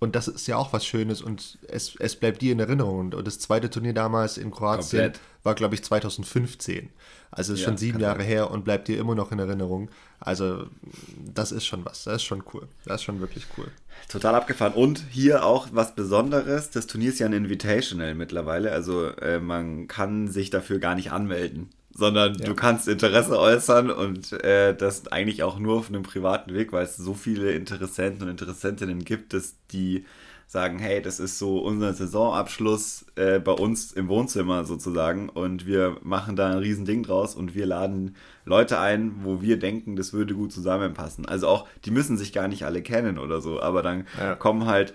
[0.00, 3.12] Und das ist ja auch was Schönes und es, es bleibt dir in Erinnerung.
[3.12, 5.20] Und das zweite Turnier damals in Kroatien Komplett.
[5.42, 6.88] war, glaube ich, 2015.
[7.30, 9.90] Also ist ja, schon sieben Jahre her und bleibt dir immer noch in Erinnerung.
[10.18, 10.66] Also
[11.18, 12.04] das ist schon was.
[12.04, 12.66] Das ist schon cool.
[12.86, 13.70] Das ist schon wirklich cool.
[14.08, 14.72] Total abgefahren.
[14.72, 16.70] Und hier auch was Besonderes.
[16.70, 18.72] Das Turnier ist ja ein Invitational mittlerweile.
[18.72, 21.68] Also äh, man kann sich dafür gar nicht anmelden
[22.00, 22.46] sondern ja.
[22.46, 26.84] du kannst Interesse äußern und äh, das eigentlich auch nur auf einem privaten Weg, weil
[26.84, 30.06] es so viele Interessenten und Interessentinnen gibt, dass die
[30.48, 35.98] sagen, hey, das ist so unser Saisonabschluss äh, bei uns im Wohnzimmer sozusagen und wir
[36.02, 40.34] machen da ein Riesending draus und wir laden Leute ein, wo wir denken, das würde
[40.34, 41.26] gut zusammenpassen.
[41.26, 44.34] Also auch, die müssen sich gar nicht alle kennen oder so, aber dann ja.
[44.34, 44.94] kommen halt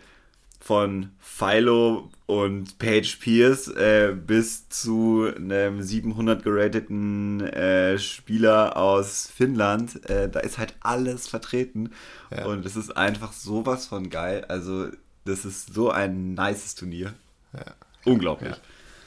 [0.65, 10.09] von Philo und Page Pierce äh, bis zu einem 700 gerateten äh, Spieler aus Finnland.
[10.09, 11.91] Äh, da ist halt alles vertreten
[12.35, 12.47] ja.
[12.47, 14.43] und es ist einfach sowas von geil.
[14.47, 14.87] Also
[15.25, 17.13] das ist so ein nices Turnier.
[17.53, 17.75] Ja.
[18.03, 18.55] Unglaublich.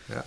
[0.09, 0.15] Ja.
[0.15, 0.25] ja.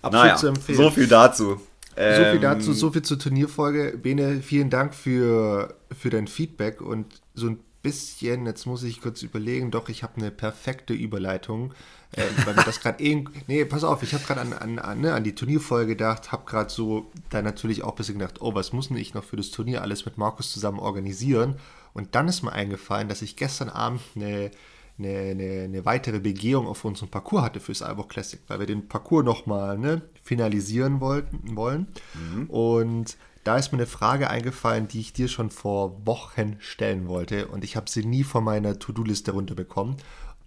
[0.00, 0.78] Absolut naja, zu empfehlen.
[0.78, 1.60] So viel dazu.
[1.94, 3.98] So viel dazu, ähm, so viel zur Turnierfolge.
[3.98, 9.22] Bene, vielen Dank für, für dein Feedback und so ein bisschen, jetzt muss ich kurz
[9.22, 11.72] überlegen, doch, ich habe eine perfekte Überleitung,
[12.12, 15.00] äh, weil mir das gerade eh, nee, pass auf, ich habe gerade an, an, an,
[15.00, 18.54] ne, an die Turnierfolge gedacht, habe gerade so da natürlich auch ein bisschen gedacht, oh,
[18.54, 21.56] was muss denn ich noch für das Turnier alles mit Markus zusammen organisieren?
[21.92, 24.50] Und dann ist mir eingefallen, dass ich gestern Abend eine,
[24.98, 28.88] eine, eine, eine weitere Begehung auf unserem Parcours hatte fürs Alboch Classic, weil wir den
[28.88, 31.88] Parcours nochmal ne, finalisieren wollten, wollen.
[32.14, 32.50] Mhm.
[32.50, 37.48] Und da ist mir eine Frage eingefallen, die ich dir schon vor Wochen stellen wollte
[37.48, 39.96] und ich habe sie nie von meiner To-Do-Liste runterbekommen.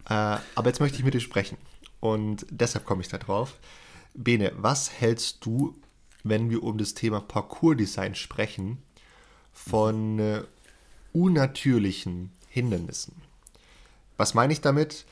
[0.09, 1.57] Äh, aber jetzt möchte ich mit dir sprechen
[1.99, 3.55] und deshalb komme ich da drauf.
[4.13, 5.75] Bene, was hältst du,
[6.23, 8.77] wenn wir um das Thema Parcours-Design sprechen,
[9.51, 10.43] von äh,
[11.13, 13.15] unnatürlichen Hindernissen?
[14.17, 15.05] Was meine ich damit?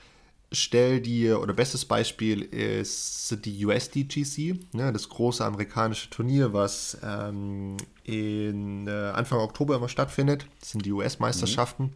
[0.52, 7.78] Stell dir, oder bestes Beispiel ist die USDGC, ne, das große amerikanische Turnier, was ähm,
[8.04, 10.46] in äh, Anfang Oktober immer stattfindet.
[10.60, 11.84] Das sind die US-Meisterschaften.
[11.84, 11.94] Mhm.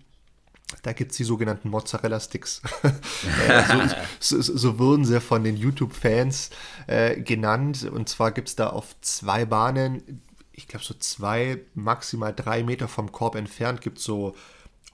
[0.81, 2.61] Da gibt es die sogenannten Mozzarella-Sticks.
[4.19, 6.49] so, so, so, wurden sie von den YouTube-Fans
[6.87, 7.83] äh, genannt.
[7.91, 12.87] Und zwar gibt es da auf zwei Bahnen, ich glaube so zwei, maximal drei Meter
[12.87, 14.35] vom Korb entfernt, gibt es so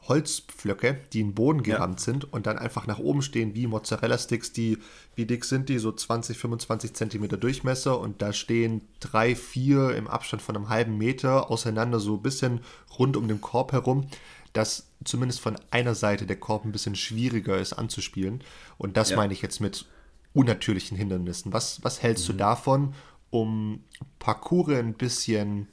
[0.07, 2.05] Holzpflöcke, die in den Boden gerammt ja.
[2.05, 4.79] sind und dann einfach nach oben stehen wie Mozzarella-Sticks, die,
[5.15, 5.77] wie dick sind die?
[5.77, 10.97] So 20, 25 Zentimeter Durchmesser und da stehen drei, vier im Abstand von einem halben
[10.97, 12.61] Meter auseinander, so ein bisschen
[12.97, 14.07] rund um den Korb herum
[14.53, 18.43] dass zumindest von einer Seite der Korb ein bisschen schwieriger ist anzuspielen.
[18.77, 19.15] Und das ja.
[19.15, 19.85] meine ich jetzt mit
[20.33, 21.53] unnatürlichen Hindernissen.
[21.53, 22.33] Was, was hältst mhm.
[22.33, 22.93] du davon,
[23.29, 23.83] um
[24.19, 25.67] Parcours ein bisschen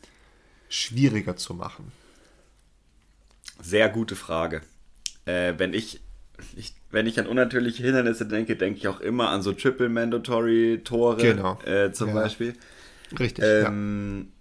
[0.68, 1.92] schwieriger zu machen?
[3.60, 4.62] Sehr gute Frage.
[5.24, 6.00] Äh, wenn ich,
[6.56, 10.82] ich, wenn ich an unnatürliche Hindernisse denke, denke ich auch immer an so Triple Mandatory
[10.84, 11.60] Tore genau.
[11.62, 12.14] äh, zum ja.
[12.14, 12.54] Beispiel.
[13.18, 13.44] Richtig.
[13.44, 14.34] Ähm, ja.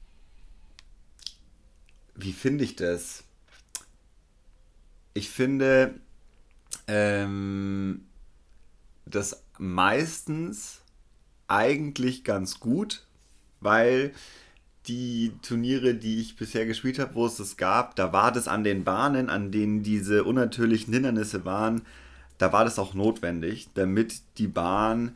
[2.16, 3.24] Wie finde ich das?
[5.18, 5.96] ich finde,
[6.88, 8.06] ähm,
[9.06, 10.82] das meistens
[11.48, 13.08] eigentlich ganz gut,
[13.60, 14.14] weil
[14.88, 18.64] die Turniere, die ich bisher gespielt habe, wo es das gab, da war das an
[18.64, 21.82] den Bahnen, an denen diese unnatürlichen Hindernisse waren,
[22.38, 25.16] da war das auch notwendig, damit die Bahn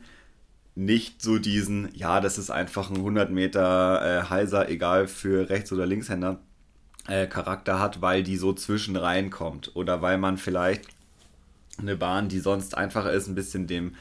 [0.74, 5.72] nicht so diesen, ja, das ist einfach ein 100 Meter äh, heiser, egal für Rechts-
[5.72, 6.40] oder Linkshänder,
[7.08, 10.86] äh, Charakter hat, weil die so zwischen reinkommt oder weil man vielleicht
[11.78, 13.94] eine Bahn, die sonst einfacher ist, ein bisschen dem,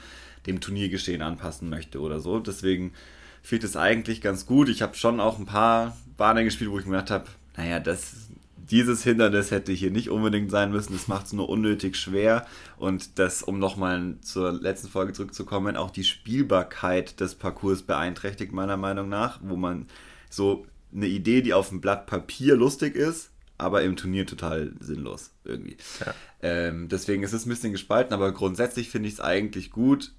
[0.45, 2.39] dem Turniergeschehen anpassen möchte oder so.
[2.39, 2.93] Deswegen
[3.41, 4.69] fehlt es eigentlich ganz gut.
[4.69, 7.25] Ich habe schon auch ein paar Bahnen gespielt, wo ich mir gedacht habe,
[7.57, 10.93] naja, das, dieses Hindernis hätte hier nicht unbedingt sein müssen.
[10.93, 12.45] Das macht es nur unnötig schwer.
[12.77, 18.77] Und das, um nochmal zur letzten Folge zurückzukommen, auch die Spielbarkeit des Parcours beeinträchtigt, meiner
[18.77, 19.87] Meinung nach, wo man
[20.29, 25.31] so eine Idee, die auf dem Blatt Papier lustig ist, aber im Turnier total sinnlos
[25.43, 25.77] irgendwie.
[25.99, 26.13] Ja.
[26.41, 30.13] Ähm, deswegen ist es ein bisschen gespalten, aber grundsätzlich finde ich es eigentlich gut,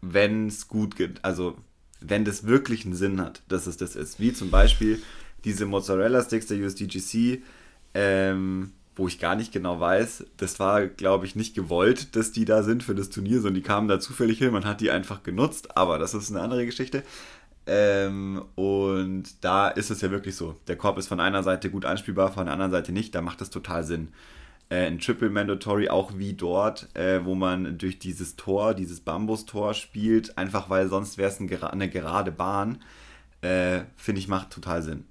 [0.00, 1.24] wenn es gut geht.
[1.24, 1.56] Also,
[2.00, 4.20] wenn das wirklich einen Sinn hat, dass es das ist.
[4.20, 5.02] Wie zum Beispiel
[5.44, 7.42] diese Mozzarella-Sticks der USDGC,
[7.94, 12.44] ähm, wo ich gar nicht genau weiß, das war, glaube ich, nicht gewollt, dass die
[12.44, 15.22] da sind für das Turnier, sondern die kamen da zufällig hin, man hat die einfach
[15.22, 17.02] genutzt, aber das ist eine andere Geschichte.
[17.66, 20.56] Ähm, und da ist es ja wirklich so.
[20.68, 23.14] Der Korb ist von einer Seite gut anspielbar, von der anderen Seite nicht.
[23.14, 24.08] Da macht es total Sinn.
[24.68, 29.74] Äh, ein Triple Mandatory, auch wie dort, äh, wo man durch dieses Tor, dieses Bambus-Tor
[29.74, 32.82] spielt, einfach weil sonst wäre es ein, eine gerade Bahn,
[33.42, 35.04] äh, finde ich, macht total Sinn.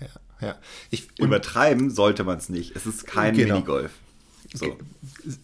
[0.00, 0.58] Ja, ja.
[0.90, 2.74] Ich, Übertreiben sollte man es nicht.
[2.76, 3.54] Es ist kein genau.
[3.54, 3.92] Minigolf.
[4.52, 4.78] So.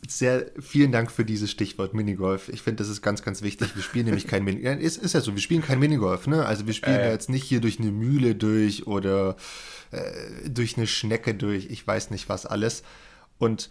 [0.07, 2.49] Sehr, vielen Dank für dieses Stichwort Minigolf.
[2.49, 3.75] Ich finde, das ist ganz, ganz wichtig.
[3.75, 4.79] Wir spielen nämlich kein Minigolf.
[4.81, 6.47] Es ist ja so, wir spielen kein Minigolf, ne?
[6.47, 7.07] Also wir spielen äh.
[7.07, 9.37] ja jetzt nicht hier durch eine Mühle durch oder
[9.91, 12.83] äh, durch eine Schnecke durch, ich weiß nicht was alles.
[13.41, 13.71] Und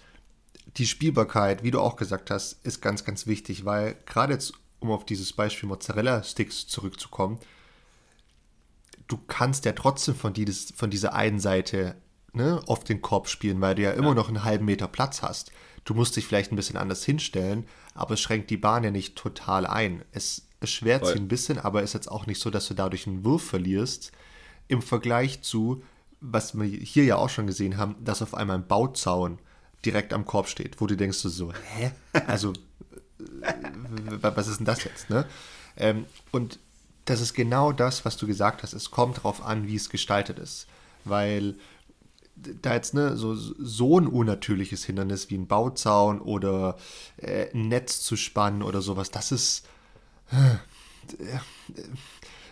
[0.77, 4.91] die Spielbarkeit, wie du auch gesagt hast, ist ganz, ganz wichtig, weil gerade jetzt, um
[4.91, 7.39] auf dieses Beispiel Mozzarella-Sticks zurückzukommen,
[9.07, 11.95] du kannst ja trotzdem von, dieses, von dieser einen Seite
[12.33, 14.15] ne, auf den Korb spielen, weil du ja immer ja.
[14.15, 15.51] noch einen halben Meter Platz hast.
[15.85, 19.15] Du musst dich vielleicht ein bisschen anders hinstellen, aber es schränkt die Bahn ja nicht
[19.15, 20.03] total ein.
[20.11, 23.23] Es erschwert sie ein bisschen, aber ist jetzt auch nicht so, dass du dadurch einen
[23.23, 24.11] Wurf verlierst.
[24.67, 25.83] Im Vergleich zu,
[26.21, 29.39] was wir hier ja auch schon gesehen haben, dass auf einmal ein Bauzaun
[29.85, 31.91] direkt am Korb steht, wo du denkst so, hä?
[32.27, 32.53] Also,
[34.21, 35.25] was ist denn das jetzt, ne?
[35.77, 36.59] Ähm, und
[37.05, 38.73] das ist genau das, was du gesagt hast.
[38.73, 40.67] Es kommt darauf an, wie es gestaltet ist.
[41.05, 41.55] Weil
[42.35, 46.77] da jetzt ne, so, so ein unnatürliches Hindernis wie ein Bauzaun oder
[47.17, 49.65] äh, ein Netz zu spannen oder sowas, das ist.
[50.31, 50.55] Äh,
[51.23, 51.39] äh,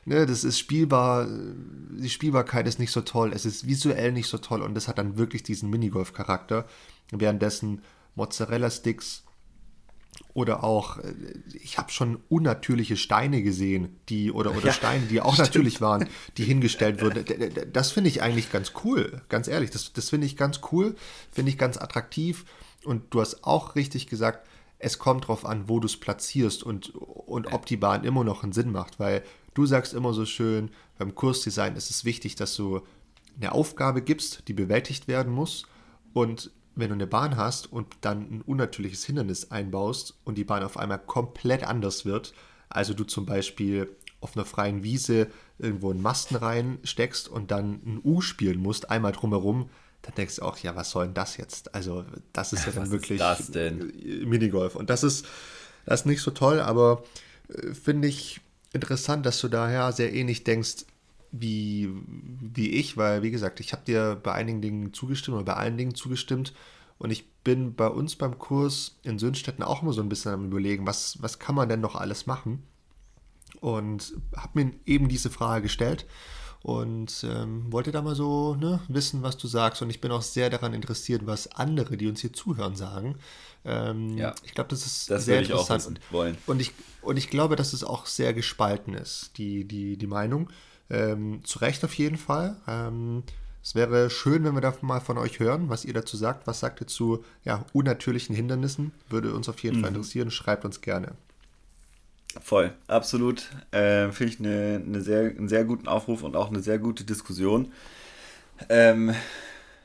[0.06, 4.38] ne, das ist spielbar, die Spielbarkeit ist nicht so toll, es ist visuell nicht so
[4.38, 6.66] toll und das hat dann wirklich diesen Minigolf-Charakter.
[7.12, 7.82] Währenddessen
[8.16, 9.24] Mozzarella-Sticks
[10.34, 11.14] oder auch, äh,
[11.54, 15.50] ich habe schon unnatürliche Steine gesehen, die oder, oder ja, Steine, die auch stimmt.
[15.50, 17.26] natürlich waren, die hingestellt wurden.
[17.74, 19.72] Das finde ich eigentlich ganz cool, ganz ehrlich.
[19.72, 20.96] Das, das finde ich ganz cool,
[21.32, 22.46] finde ich ganz attraktiv.
[22.84, 24.48] Und du hast auch richtig gesagt,
[24.80, 28.44] es kommt darauf an, wo du es platzierst und, und ob die Bahn immer noch
[28.44, 29.00] einen Sinn macht.
[29.00, 32.82] Weil du sagst immer so schön, beim Kursdesign ist es wichtig, dass du
[33.38, 35.66] eine Aufgabe gibst, die bewältigt werden muss.
[36.14, 40.64] Und wenn du eine Bahn hast und dann ein unnatürliches Hindernis einbaust und die Bahn
[40.64, 42.34] auf einmal komplett anders wird,
[42.70, 45.28] also du zum Beispiel auf einer freien Wiese
[45.60, 49.70] irgendwo einen Masten reinsteckst und dann ein U spielen musst, einmal drumherum,
[50.02, 51.74] dann denkst du auch, ja, was soll denn das jetzt?
[51.76, 54.76] Also, das ist ja, dann wirklich das Minigolf.
[54.76, 55.26] Und das ist,
[55.86, 57.04] das ist nicht so toll, aber
[57.50, 58.42] äh, finde ich
[58.74, 60.86] interessant, dass du daher sehr ähnlich denkst
[61.32, 65.54] wie, wie ich, weil, wie gesagt, ich habe dir bei einigen Dingen zugestimmt oder bei
[65.54, 66.54] allen Dingen zugestimmt
[67.00, 70.46] und ich bin bei uns beim Kurs in Sünstetten auch immer so ein bisschen am
[70.46, 72.64] Überlegen, was, was kann man denn noch alles machen?
[73.62, 76.06] Und habe mir eben diese Frage gestellt
[76.64, 79.82] und ähm, wollte da mal so ne, wissen, was du sagst.
[79.82, 83.16] Und ich bin auch sehr daran interessiert, was andere, die uns hier zuhören, sagen.
[83.64, 86.00] Ähm, ja, ich glaube, das ist das sehr interessant.
[86.04, 86.38] Ich wollen.
[86.46, 90.50] Und, ich, und ich glaube, dass es auch sehr gespalten ist, die, die, die Meinung.
[90.90, 92.56] Ähm, zu Recht auf jeden Fall.
[92.68, 93.24] Ähm,
[93.64, 96.48] es wäre schön, wenn wir da mal von euch hören, was ihr dazu sagt.
[96.48, 98.94] Was sagt ihr zu ja, unnatürlichen Hindernissen?
[99.10, 99.82] Würde uns auf jeden mhm.
[99.82, 100.32] Fall interessieren.
[100.32, 101.14] Schreibt uns gerne.
[102.42, 103.50] Voll, absolut.
[103.72, 107.04] Äh, Finde ich eine, eine sehr, einen sehr guten Aufruf und auch eine sehr gute
[107.04, 107.72] Diskussion.
[108.70, 109.14] Ähm,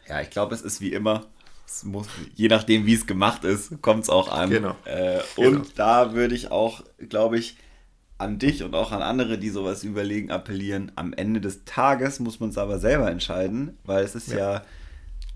[0.08, 1.26] ja, ich glaube, es ist wie immer.
[1.84, 4.50] Muss, je nachdem, wie es gemacht ist, kommt es auch an.
[4.50, 4.76] Genau.
[4.84, 5.64] Äh, und genau.
[5.74, 7.56] da würde ich auch, glaube ich,
[8.22, 10.92] an dich und auch an andere, die sowas überlegen, appellieren.
[10.94, 14.62] Am Ende des Tages muss man es aber selber entscheiden, weil es ist ja, ja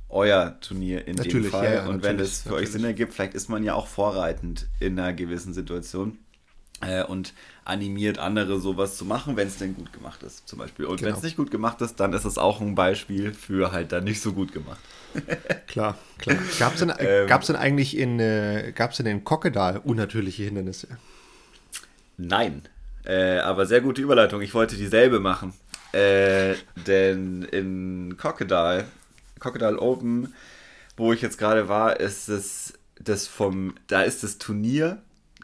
[0.08, 1.64] euer Turnier in natürlich, dem Fall.
[1.64, 2.68] Ja, ja, und wenn es für natürlich.
[2.68, 6.18] euch Sinn ergibt, vielleicht ist man ja auch vorreitend in einer gewissen Situation
[6.80, 7.34] äh, und
[7.64, 10.84] animiert andere sowas zu machen, wenn es denn gut gemacht ist, zum Beispiel.
[10.86, 11.10] Und genau.
[11.10, 14.04] wenn es nicht gut gemacht ist, dann ist es auch ein Beispiel für halt dann
[14.04, 14.80] nicht so gut gemacht.
[15.66, 16.36] klar, klar.
[16.58, 20.88] Gab es denn, ähm, denn eigentlich in, äh, gab's denn in Kokkedal unnatürliche Hindernisse?
[22.18, 22.62] Nein,
[23.06, 24.42] äh, aber sehr gute Überleitung.
[24.42, 25.52] Ich wollte dieselbe machen.
[25.92, 26.54] Äh,
[26.86, 28.84] denn in Crocodile,
[29.38, 30.34] Crocodile Open,
[30.96, 35.02] wo ich jetzt gerade war, ist es das vom, da ist das Turnier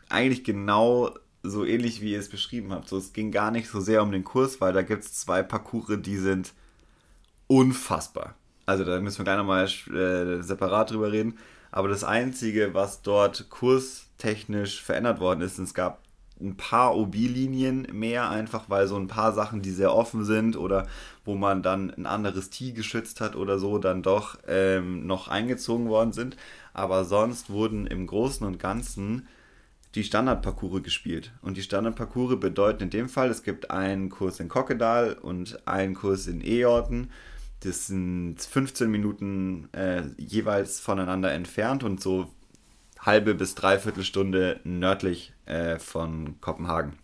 [0.09, 2.89] eigentlich genau so ähnlich, wie ihr es beschrieben habt.
[2.89, 5.43] So, es ging gar nicht so sehr um den Kurs, weil da gibt es zwei
[5.43, 6.53] Parcours, die sind
[7.47, 8.35] unfassbar.
[8.67, 11.39] Also da müssen wir gleich nochmal äh, separat drüber reden.
[11.71, 16.03] Aber das Einzige, was dort kurstechnisch verändert worden ist, es gab
[16.43, 20.87] ein paar OB-Linien mehr, einfach weil so ein paar Sachen, die sehr offen sind oder
[21.25, 25.89] wo man dann ein anderes Tee geschützt hat oder so, dann doch ähm, noch eingezogen
[25.89, 26.37] worden sind.
[26.75, 29.29] Aber sonst wurden im Großen und Ganzen
[29.95, 31.33] die Standardparcours gespielt.
[31.43, 35.95] Und die Standardparcours bedeuten in dem Fall, es gibt einen Kurs in Kokkedal und einen
[35.95, 37.11] Kurs in Eorten.
[37.61, 42.29] Das sind 15 Minuten äh, jeweils voneinander entfernt und so
[43.03, 46.99] halbe bis dreiviertel Stunde nördlich äh, von Kopenhagen.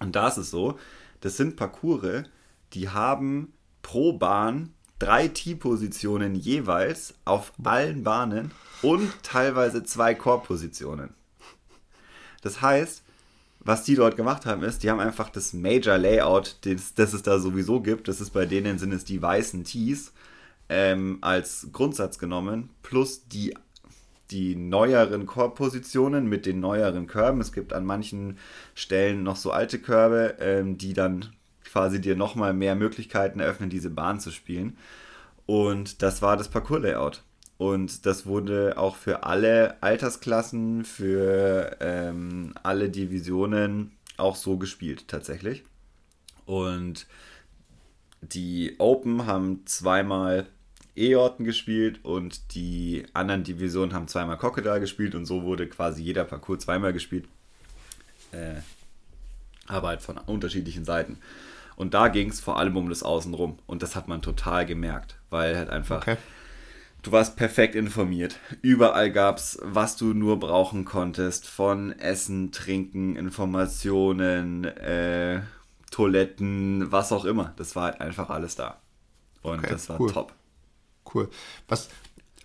[0.00, 0.78] Und da ist es so,
[1.20, 2.24] das sind Parcours,
[2.72, 11.14] die haben pro Bahn drei T-Positionen jeweils auf allen Bahnen und teilweise zwei Core-Positionen.
[12.42, 13.02] Das heißt,
[13.60, 17.22] was die dort gemacht haben, ist, die haben einfach das Major Layout, das, das es
[17.22, 20.12] da sowieso gibt, das ist bei denen sind es die weißen Tees,
[20.68, 23.54] ähm, als Grundsatz genommen, plus die
[24.30, 27.40] die neueren Korbpositionen mit den neueren Körben.
[27.40, 28.38] Es gibt an manchen
[28.74, 31.26] Stellen noch so alte Körbe, ähm, die dann
[31.64, 34.76] quasi dir nochmal mehr Möglichkeiten eröffnen, diese Bahn zu spielen.
[35.46, 37.22] Und das war das Parcours-Layout.
[37.58, 45.64] Und das wurde auch für alle Altersklassen, für ähm, alle Divisionen auch so gespielt, tatsächlich.
[46.46, 47.06] Und
[48.22, 50.46] die Open haben zweimal
[51.00, 56.24] E-Orten gespielt und die anderen Divisionen haben zweimal Crocodile gespielt und so wurde quasi jeder
[56.24, 57.26] Parcours zweimal gespielt.
[58.32, 58.60] Äh,
[59.66, 61.18] aber halt von unterschiedlichen Seiten.
[61.76, 63.58] Und da ging es vor allem um das Außenrum.
[63.66, 66.02] Und das hat man total gemerkt, weil halt einfach.
[66.02, 66.16] Okay.
[67.02, 68.36] Du warst perfekt informiert.
[68.60, 71.46] Überall gab es, was du nur brauchen konntest.
[71.46, 75.40] Von Essen, Trinken, Informationen, äh,
[75.90, 77.54] Toiletten, was auch immer.
[77.56, 78.80] Das war halt einfach alles da.
[79.40, 80.12] Und okay, das war cool.
[80.12, 80.34] top.
[81.12, 81.28] Cool.
[81.68, 81.88] Was,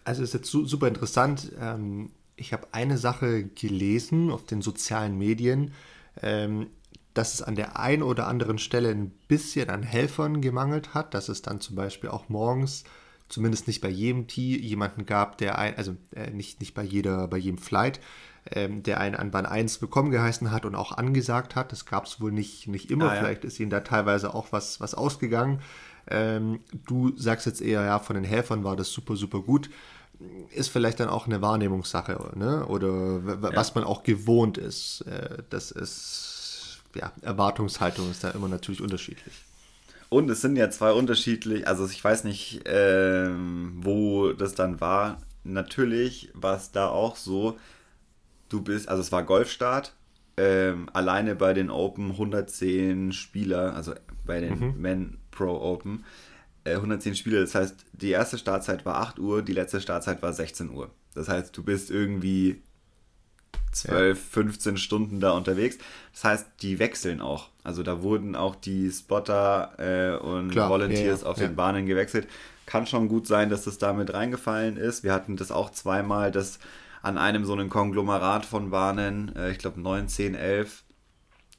[0.03, 1.51] also ist jetzt super interessant.
[1.60, 5.74] Ähm, ich habe eine Sache gelesen auf den sozialen Medien,
[6.22, 6.68] ähm,
[7.14, 11.30] dass es an der einen oder anderen Stelle ein bisschen an Helfern gemangelt hat, dass
[11.30, 12.84] es dann zum Beispiel auch morgens,
[13.30, 17.28] zumindest nicht bei jedem Tee, jemanden gab, der ein, also äh, nicht, nicht bei jeder,
[17.28, 18.01] bei jedem Flight,
[18.51, 21.72] ähm, der einen an Bahn 1 willkommen geheißen hat und auch angesagt hat.
[21.72, 23.10] Das gab es wohl nicht, nicht immer.
[23.10, 23.22] Ah, ja.
[23.22, 25.62] Vielleicht ist ihnen da teilweise auch was, was ausgegangen.
[26.08, 29.70] Ähm, du sagst jetzt eher, ja, von den Helfern war das super, super gut.
[30.51, 32.66] Ist vielleicht dann auch eine Wahrnehmungssache, ne?
[32.68, 33.74] Oder was ja.
[33.76, 35.01] man auch gewohnt ist.
[35.01, 39.34] Äh, das ist, ja, Erwartungshaltung ist da immer natürlich unterschiedlich.
[40.10, 45.18] Und es sind ja zwei unterschiedlich, also ich weiß nicht, ähm, wo das dann war.
[45.43, 47.58] Natürlich war es da auch so,
[48.49, 49.93] du bist, also es war Golfstart,
[50.38, 53.93] ähm, alleine bei den Open 110 Spieler, also
[54.26, 54.82] bei den mhm.
[54.82, 56.04] Men Pro Open,
[56.64, 57.42] äh, 110 Spiele.
[57.42, 60.90] Das heißt, die erste Startzeit war 8 Uhr, die letzte Startzeit war 16 Uhr.
[61.14, 62.64] Das heißt, du bist irgendwie
[63.72, 64.24] 12, ja.
[64.42, 65.78] 15 Stunden da unterwegs.
[66.14, 67.50] Das heißt, die wechseln auch.
[67.64, 72.28] Also da wurden auch die Spotter äh, und Klar, Volunteers ja, auf den Bahnen gewechselt.
[72.66, 75.04] Kann schon gut sein, dass das damit reingefallen ist.
[75.04, 76.60] Wir hatten das auch zweimal, dass
[77.02, 80.84] an einem so einem Konglomerat von Bahnen, äh, ich glaube 9, 10, 11,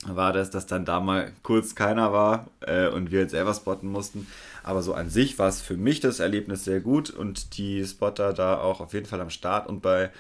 [0.05, 3.88] war das, dass dann da mal kurz keiner war äh, und wir jetzt selber spotten
[3.88, 4.26] mussten.
[4.62, 8.32] Aber so an sich war es für mich das Erlebnis sehr gut und die Spotter
[8.32, 9.68] da auch auf jeden Fall am Start.
[9.68, 10.11] Und bei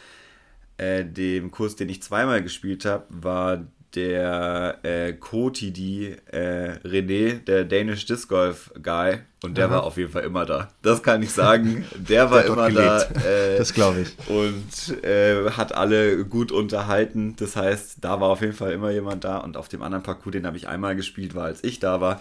[0.78, 3.64] äh, dem Kurs, den ich zweimal gespielt habe, war
[3.96, 9.74] der äh, Co-TD äh, René, der Danish Disc Golf Guy, und der Aha.
[9.74, 10.70] war auf jeden Fall immer da.
[10.82, 11.84] Das kann ich sagen.
[11.96, 13.02] Der war der immer da.
[13.02, 14.28] Äh, das glaube ich.
[14.28, 17.36] Und äh, hat alle gut unterhalten.
[17.36, 19.38] Das heißt, da war auf jeden Fall immer jemand da.
[19.38, 22.20] Und auf dem anderen Parcours, den habe ich einmal gespielt, war als ich da war,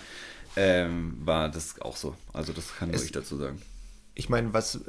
[0.56, 2.16] ähm, war das auch so.
[2.32, 3.60] Also das kann nur es, ich dazu sagen.
[4.14, 4.82] Ich meine, was,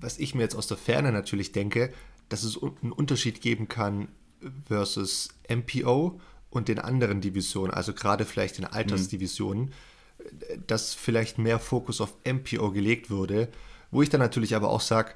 [0.00, 1.92] was ich mir jetzt aus der Ferne natürlich denke,
[2.28, 4.08] dass es einen Unterschied geben kann
[4.66, 6.20] versus MPO
[6.50, 10.62] und den anderen Divisionen, also gerade vielleicht in Altersdivisionen, mhm.
[10.66, 13.48] dass vielleicht mehr Fokus auf MPO gelegt würde,
[13.90, 15.14] wo ich dann natürlich aber auch sage,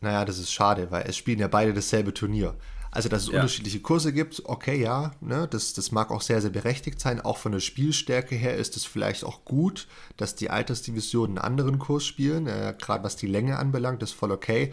[0.00, 2.54] naja, das ist schade, weil es spielen ja beide dasselbe Turnier.
[2.94, 3.34] Also, dass es ja.
[3.34, 7.20] unterschiedliche Kurse gibt, okay, ja, ne, das, das mag auch sehr, sehr berechtigt sein.
[7.20, 11.78] Auch von der Spielstärke her ist es vielleicht auch gut, dass die Altersdivisionen einen anderen
[11.80, 12.46] Kurs spielen.
[12.46, 14.72] Äh, Gerade was die Länge anbelangt, ist voll okay.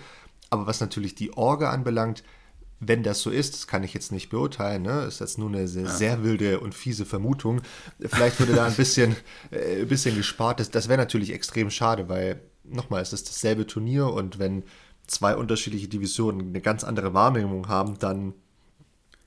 [0.52, 2.24] Aber was natürlich die Orga anbelangt,
[2.84, 5.04] wenn das so ist, das kann ich jetzt nicht beurteilen, ne?
[5.04, 5.90] ist jetzt nur eine sehr, ja.
[5.90, 7.62] sehr wilde und fiese Vermutung.
[8.00, 9.16] Vielleicht würde da ein bisschen,
[9.52, 10.60] äh, ein bisschen gespart.
[10.60, 14.64] Das, das wäre natürlich extrem schade, weil nochmal, es ist dasselbe Turnier und wenn
[15.06, 18.34] zwei unterschiedliche Divisionen eine ganz andere Wahrnehmung haben, dann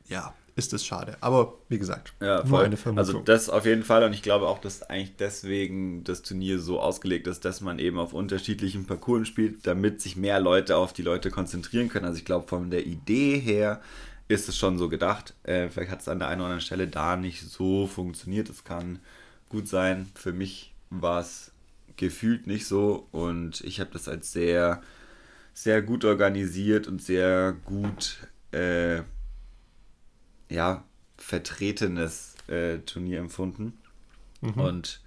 [0.09, 1.17] ja, ist es schade.
[1.21, 2.65] Aber wie gesagt, ja, nur voll.
[2.65, 2.99] eine Vermutung.
[2.99, 6.81] Also das auf jeden Fall und ich glaube auch, dass eigentlich deswegen das Turnier so
[6.81, 11.03] ausgelegt ist, dass man eben auf unterschiedlichen Parcours spielt, damit sich mehr Leute auf die
[11.03, 12.05] Leute konzentrieren können.
[12.05, 13.81] Also ich glaube, von der Idee her
[14.29, 15.35] ist es schon so gedacht.
[15.43, 18.49] Äh, vielleicht hat es an der einen oder anderen Stelle da nicht so funktioniert.
[18.49, 19.01] Es kann
[19.49, 20.09] gut sein.
[20.15, 21.51] Für mich war es
[21.97, 24.83] gefühlt nicht so und ich habe das als sehr,
[25.53, 28.19] sehr gut organisiert und sehr gut
[28.53, 29.03] äh,
[30.55, 30.85] ja,
[31.17, 33.79] vertretenes äh, Turnier empfunden.
[34.41, 34.61] Mhm.
[34.61, 35.01] Und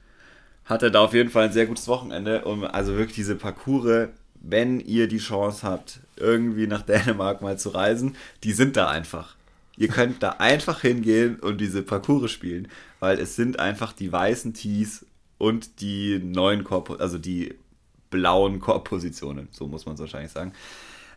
[0.66, 2.43] hatte da auf jeden Fall ein sehr gutes Wochenende.
[2.45, 7.70] Um, also wirklich diese Parcours, wenn ihr die Chance habt, irgendwie nach Dänemark mal zu
[7.70, 9.36] reisen, die sind da einfach.
[9.78, 12.68] Ihr könnt da einfach hingehen und diese Parcours spielen,
[13.00, 15.06] weil es sind einfach die weißen Tees
[15.38, 17.56] und die neuen Korb, also die
[18.10, 20.54] blauen Korbpositionen, so muss man es wahrscheinlich sagen.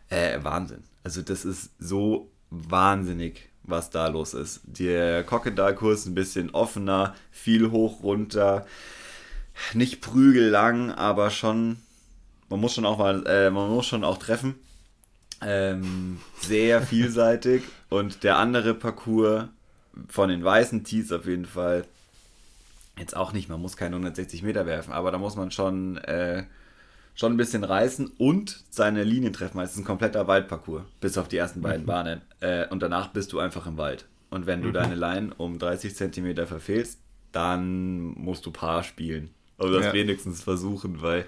[0.09, 0.83] Äh, Wahnsinn.
[1.03, 4.61] Also das ist so wahnsinnig was da los ist.
[4.65, 8.65] Der Crocodile-Kurs ein bisschen offener, viel hoch, runter,
[9.73, 11.77] nicht prügellang, aber schon,
[12.49, 14.55] man muss schon auch mal, äh, man muss schon auch treffen.
[15.41, 19.45] Ähm, sehr vielseitig und der andere Parcours
[20.07, 21.85] von den weißen Tees auf jeden Fall
[22.97, 26.43] jetzt auch nicht, man muss keine 160 Meter werfen, aber da muss man schon äh,
[27.15, 29.59] schon ein bisschen reißen und seine Linien treffen.
[29.59, 31.87] Es ist ein kompletter Waldparcours, bis auf die ersten beiden mhm.
[31.87, 32.21] Bahnen.
[32.41, 34.07] Äh, und danach bist du einfach im Wald.
[34.29, 34.73] Und wenn du mhm.
[34.73, 36.99] deine Line um 30 Zentimeter verfehlst,
[37.31, 39.29] dann musst du Paar spielen.
[39.57, 39.93] Oder das ja.
[39.93, 41.25] wenigstens versuchen, weil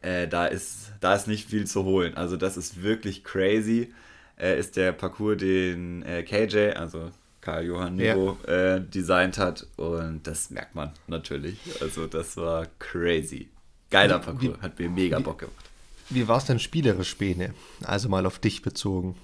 [0.00, 2.16] äh, da, ist, da ist nicht viel zu holen.
[2.16, 3.92] Also das ist wirklich crazy.
[4.38, 8.76] Äh, ist der Parcours, den äh, KJ, also Karl-Johann Nico, ja.
[8.76, 9.66] Äh, designt hat.
[9.76, 11.58] Und das merkt man natürlich.
[11.80, 13.48] Also das war crazy.
[13.90, 15.70] Geiler Parcours, wie, hat mir mega Bock gemacht.
[16.10, 17.52] Wie war es denn spielerisch, Bene?
[17.82, 19.16] Also mal auf dich bezogen.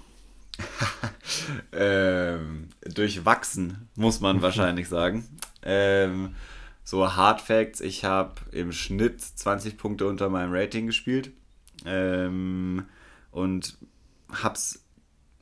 [1.73, 5.27] ähm, durchwachsen, muss man wahrscheinlich sagen.
[5.63, 6.35] Ähm,
[6.83, 11.31] so Hard Facts, ich habe im Schnitt 20 Punkte unter meinem Rating gespielt
[11.85, 12.85] ähm,
[13.31, 13.77] und
[14.31, 14.83] habe es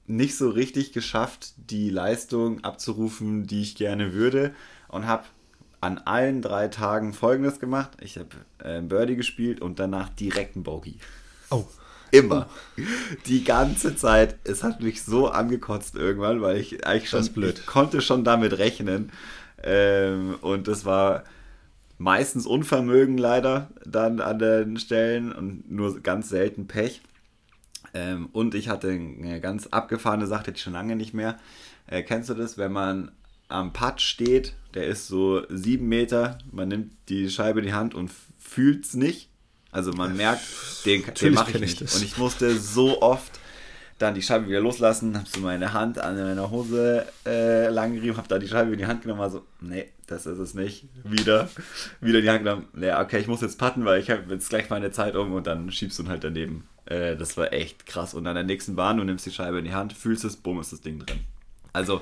[0.05, 4.53] nicht so richtig geschafft, die Leistung abzurufen, die ich gerne würde
[4.87, 5.25] und habe
[5.81, 7.91] an allen drei Tagen folgendes gemacht.
[8.01, 10.97] Ich habe äh, Birdie gespielt und danach direkt ein Bogey.
[11.49, 11.65] Oh.
[12.13, 12.47] Immer.
[13.25, 14.37] Die ganze Zeit.
[14.43, 19.11] Es hat mich so angekotzt irgendwann, weil ich eigentlich schon ich konnte schon damit rechnen.
[19.63, 21.23] Ähm, und das war
[21.97, 27.01] meistens Unvermögen leider dann an den Stellen und nur ganz selten Pech.
[27.95, 31.39] Ähm, und ich hatte eine ganz abgefahrene Sache, die ich schon lange nicht mehr.
[31.87, 33.11] Äh, kennst du das, wenn man
[33.47, 37.95] am Putt steht, der ist so sieben Meter, man nimmt die Scheibe in die Hand
[37.95, 39.29] und fühlt es nicht.
[39.73, 40.43] Also man merkt,
[40.85, 41.81] den, den mache ich nicht.
[41.81, 43.39] Ich und ich musste so oft
[43.99, 48.27] dann die Scheibe wieder loslassen, habe so meine Hand an meiner Hose äh, langgerieben, habe
[48.27, 50.85] da die Scheibe in die Hand genommen, war so, nee, das ist es nicht.
[51.03, 51.49] Wieder,
[52.01, 54.69] wieder die Hand genommen, ja, okay, ich muss jetzt putten, weil ich habe jetzt gleich
[54.69, 56.67] meine Zeit um und dann schiebst du ihn halt daneben.
[56.85, 58.13] Äh, das war echt krass.
[58.13, 60.59] Und an der nächsten Bahn, du nimmst die Scheibe in die Hand, fühlst es, bumm,
[60.59, 61.21] ist das Ding drin.
[61.71, 62.01] Also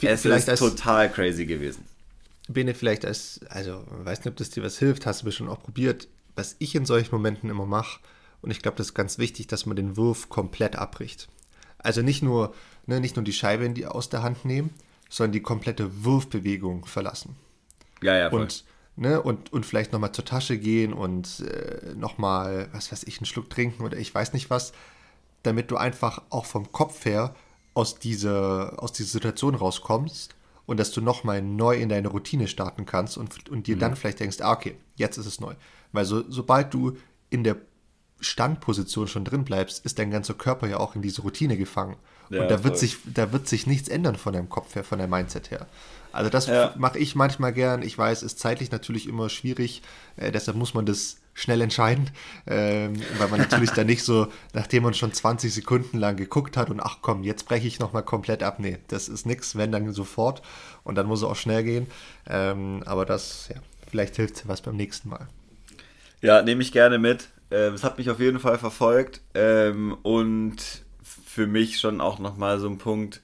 [0.00, 1.84] es ist als, total crazy gewesen.
[2.48, 5.62] Bene, vielleicht als, also weiß nicht, ob das dir was hilft, hast du bestimmt auch
[5.62, 8.00] probiert, was ich in solchen Momenten immer mache.
[8.40, 11.28] Und ich glaube, das ist ganz wichtig, dass man den Wurf komplett abbricht.
[11.78, 12.54] Also nicht nur,
[12.86, 14.70] ne, nicht nur die Scheibe in die, aus der Hand nehmen,
[15.08, 17.36] sondern die komplette Wurfbewegung verlassen.
[18.02, 18.42] Ja, ja, voll.
[18.42, 18.64] Und,
[18.96, 23.26] ne, und, und vielleicht nochmal zur Tasche gehen und äh, nochmal, was weiß ich, einen
[23.26, 24.72] Schluck trinken oder ich weiß nicht was,
[25.42, 27.34] damit du einfach auch vom Kopf her
[27.74, 30.34] aus dieser, aus dieser Situation rauskommst
[30.66, 33.80] und dass du nochmal neu in deine Routine starten kannst und, und dir mhm.
[33.80, 35.54] dann vielleicht denkst, ah, okay, jetzt ist es neu.
[35.92, 36.96] Weil so, sobald du
[37.30, 37.56] in der
[38.20, 41.96] Standposition schon drin bleibst, ist dein ganzer Körper ja auch in diese Routine gefangen.
[42.30, 44.98] Ja, und da wird, sich, da wird sich nichts ändern von deinem Kopf her, von
[44.98, 45.66] deinem Mindset her.
[46.12, 46.74] Also das ja.
[46.76, 47.82] mache ich manchmal gern.
[47.82, 49.82] Ich weiß, ist zeitlich natürlich immer schwierig.
[50.16, 52.10] Äh, deshalb muss man das schnell entscheiden,
[52.46, 56.68] ähm, weil man natürlich dann nicht so, nachdem man schon 20 Sekunden lang geguckt hat
[56.68, 58.58] und ach komm, jetzt breche ich nochmal komplett ab.
[58.58, 60.42] Nee, das ist nichts, wenn dann sofort
[60.84, 61.86] und dann muss es auch schnell gehen.
[62.28, 65.26] Ähm, aber das, ja, vielleicht hilft was beim nächsten Mal.
[66.22, 67.28] Ja, nehme ich gerne mit.
[67.50, 70.56] Ähm, es hat mich auf jeden Fall verfolgt ähm, und
[71.02, 73.20] für mich schon auch nochmal so ein Punkt,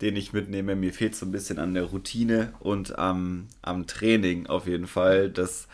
[0.00, 0.74] den ich mitnehme.
[0.74, 5.28] Mir fehlt so ein bisschen an der Routine und am, am Training auf jeden Fall.
[5.30, 5.68] Das,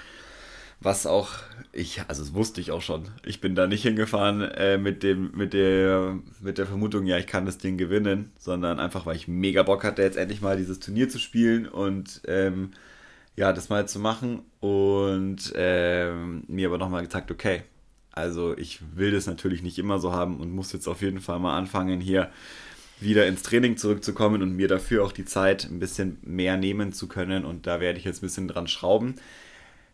[0.81, 1.31] was auch,
[1.73, 3.05] ich, also das wusste ich auch schon.
[3.25, 7.27] Ich bin da nicht hingefahren äh, mit, dem, mit, der, mit der Vermutung, ja, ich
[7.29, 10.81] kann das Ding gewinnen, sondern einfach, weil ich mega Bock hatte, jetzt endlich mal dieses
[10.81, 12.73] Turnier zu spielen und ähm,
[13.37, 14.43] ja, das mal zu machen.
[14.61, 17.63] Und ähm, mir aber nochmal gesagt, okay,
[18.13, 21.39] also ich will das natürlich nicht immer so haben und muss jetzt auf jeden Fall
[21.41, 22.31] mal anfangen, hier
[23.01, 27.09] wieder ins Training zurückzukommen und mir dafür auch die Zeit ein bisschen mehr nehmen zu
[27.09, 27.45] können.
[27.45, 29.17] Und da werde ich jetzt ein bisschen dran schrauben.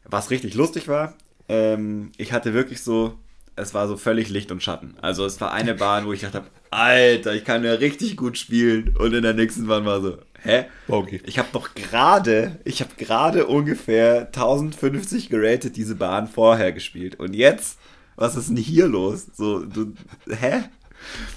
[0.04, 1.14] Was richtig lustig war,
[1.48, 3.18] ähm, ich hatte wirklich so,
[3.56, 4.94] es war so völlig Licht und Schatten.
[5.00, 8.96] Also es war eine Bahn, wo ich dachte, Alter, ich kann ja richtig gut spielen.
[8.98, 10.66] Und in der nächsten Bahn war so, hä?
[10.88, 11.20] Okay.
[11.24, 17.18] Ich habe doch gerade, ich habe gerade ungefähr 1050 geratet diese Bahn vorher gespielt.
[17.18, 17.78] Und jetzt,
[18.16, 19.26] was ist denn hier los?
[19.34, 19.94] So, du,
[20.28, 20.64] hä?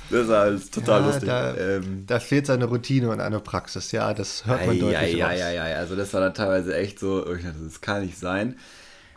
[0.09, 1.27] Das ist alles total ja, lustig.
[1.27, 5.15] Da, ähm, da, fehlt seine Routine und eine Praxis, ja, das hört man ja, deutlich
[5.15, 5.39] ja, raus.
[5.39, 8.57] Ja, ja, ja, also das war dann teilweise echt so, dachte, das kann nicht sein.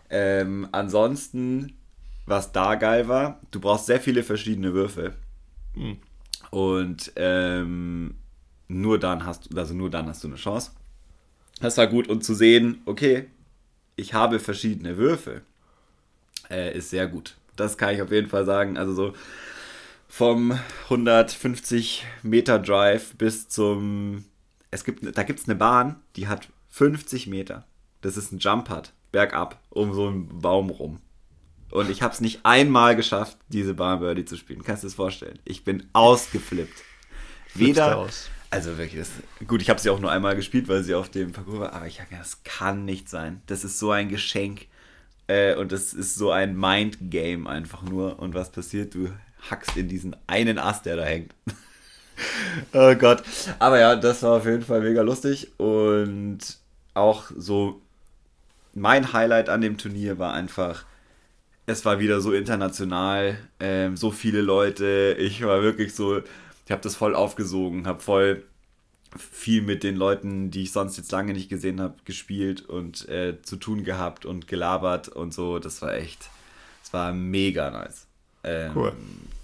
[0.08, 1.76] Ähm, ansonsten,
[2.26, 5.14] was da geil war, du brauchst sehr viele verschiedene Würfe.
[5.74, 5.98] Mhm.
[6.50, 8.14] Und ähm,
[8.68, 10.72] nur dann hast du, also nur dann hast du eine Chance.
[11.60, 13.26] Das war gut und zu sehen, okay,
[13.96, 15.42] ich habe verschiedene Würfe,
[16.50, 17.36] äh, ist sehr gut.
[17.56, 18.76] Das kann ich auf jeden Fall sagen.
[18.76, 19.14] Also so
[20.08, 24.24] vom 150 Meter Drive bis zum.
[24.70, 27.64] Es gibt, da gibt es eine Bahn, die hat 50 Meter.
[28.02, 31.00] Das ist ein Jump Hut, bergab, um so einen Baum rum.
[31.70, 34.62] Und ich habe es nicht einmal geschafft, diese Bahn Birdie zu spielen.
[34.62, 35.38] Kannst du dir das vorstellen?
[35.44, 36.82] Ich bin ausgeflippt.
[37.54, 37.96] Weder.
[37.96, 38.30] Aus.
[38.50, 39.10] Also wirklich, das,
[39.46, 41.86] gut, ich habe sie auch nur einmal gespielt, weil sie auf dem Parcours war, aber
[41.86, 43.42] ich habe gedacht, das kann nicht sein.
[43.46, 44.66] Das ist so ein Geschenk.
[45.26, 48.18] Äh, und das ist so ein Mind-Game einfach nur.
[48.18, 48.94] Und was passiert?
[48.94, 49.10] Du
[49.50, 51.34] hackst in diesen einen Ast, der da hängt.
[52.72, 53.22] oh Gott.
[53.58, 55.58] Aber ja, das war auf jeden Fall mega lustig.
[55.58, 56.38] Und
[56.94, 57.82] auch so
[58.74, 60.84] mein Highlight an dem Turnier war einfach,
[61.66, 65.16] es war wieder so international, ähm, so viele Leute.
[65.18, 66.22] Ich war wirklich so,
[66.66, 68.44] ich habe das voll aufgesogen, habe voll
[69.16, 73.40] viel mit den Leuten, die ich sonst jetzt lange nicht gesehen habe, gespielt und äh,
[73.40, 75.58] zu tun gehabt und gelabert und so.
[75.58, 76.28] Das war echt,
[76.82, 78.06] es war mega nice.
[78.42, 78.92] Ähm, cool.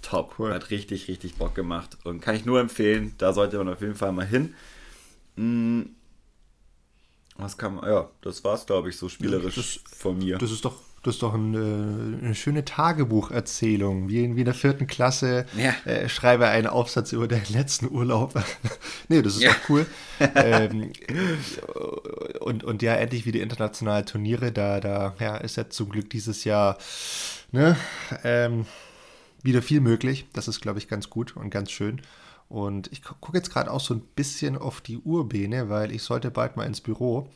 [0.01, 0.35] Top.
[0.37, 0.53] Cool.
[0.53, 1.97] Hat richtig, richtig Bock gemacht.
[2.03, 4.53] Und kann ich nur empfehlen, da sollte man auf jeden Fall mal hin.
[5.37, 5.95] Hm,
[7.37, 10.37] was kann man, ja, das war's, glaube ich, so spielerisch das, von mir.
[10.37, 14.07] Das ist doch, das ist doch eine, eine schöne Tagebucherzählung.
[14.07, 15.73] Wie in, wie in der vierten Klasse ja.
[15.83, 18.33] äh, schreibe einen Aufsatz über deinen letzten Urlaub.
[19.09, 19.51] nee, das ist ja.
[19.51, 19.85] doch cool.
[20.35, 20.93] ähm,
[22.39, 24.53] und, und ja, endlich wieder internationale Turniere.
[24.53, 26.77] Da, da ja, ist ja zum Glück dieses Jahr
[27.51, 27.75] ne,
[28.23, 28.65] ähm,
[29.43, 30.25] wieder viel möglich.
[30.31, 32.01] Das ist, glaube ich, ganz gut und ganz schön.
[32.47, 36.31] Und ich gucke jetzt gerade auch so ein bisschen auf die Urbene, weil ich sollte
[36.31, 37.29] bald mal ins Büro.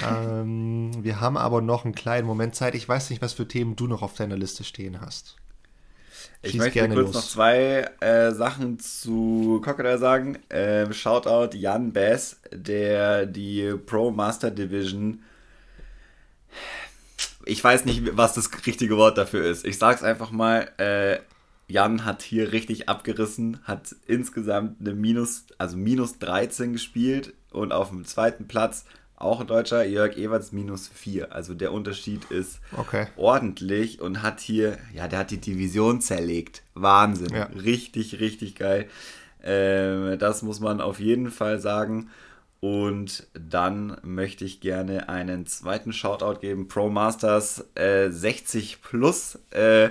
[0.00, 2.74] Ähm, wir haben aber noch einen kleinen Moment Zeit.
[2.74, 5.36] Ich weiß nicht, was für Themen du noch auf deiner Liste stehen hast.
[6.42, 7.14] Schieß ich möchte gerne kurz los.
[7.14, 10.38] noch zwei äh, Sachen zu Crocodile sagen.
[10.50, 15.22] Ähm, Shoutout Jan Bass, der die Pro Master Division
[17.44, 19.64] ich weiß nicht, was das richtige Wort dafür ist.
[19.66, 21.18] Ich sag's einfach mal, äh,
[21.68, 27.88] Jan hat hier richtig abgerissen, hat insgesamt eine Minus, also minus 13 gespielt und auf
[27.88, 28.84] dem zweiten Platz
[29.22, 31.32] auch ein Deutscher, Jörg Ewerts, minus 4.
[31.32, 33.06] Also der Unterschied ist okay.
[33.16, 36.62] ordentlich und hat hier, ja, der hat die Division zerlegt.
[36.74, 37.34] Wahnsinn.
[37.34, 37.44] Ja.
[37.44, 38.88] Richtig, richtig geil.
[39.42, 42.10] Äh, das muss man auf jeden Fall sagen.
[42.60, 46.68] Und dann möchte ich gerne einen zweiten Shoutout geben.
[46.68, 49.38] Pro Masters äh, 60 plus.
[49.50, 49.90] Äh,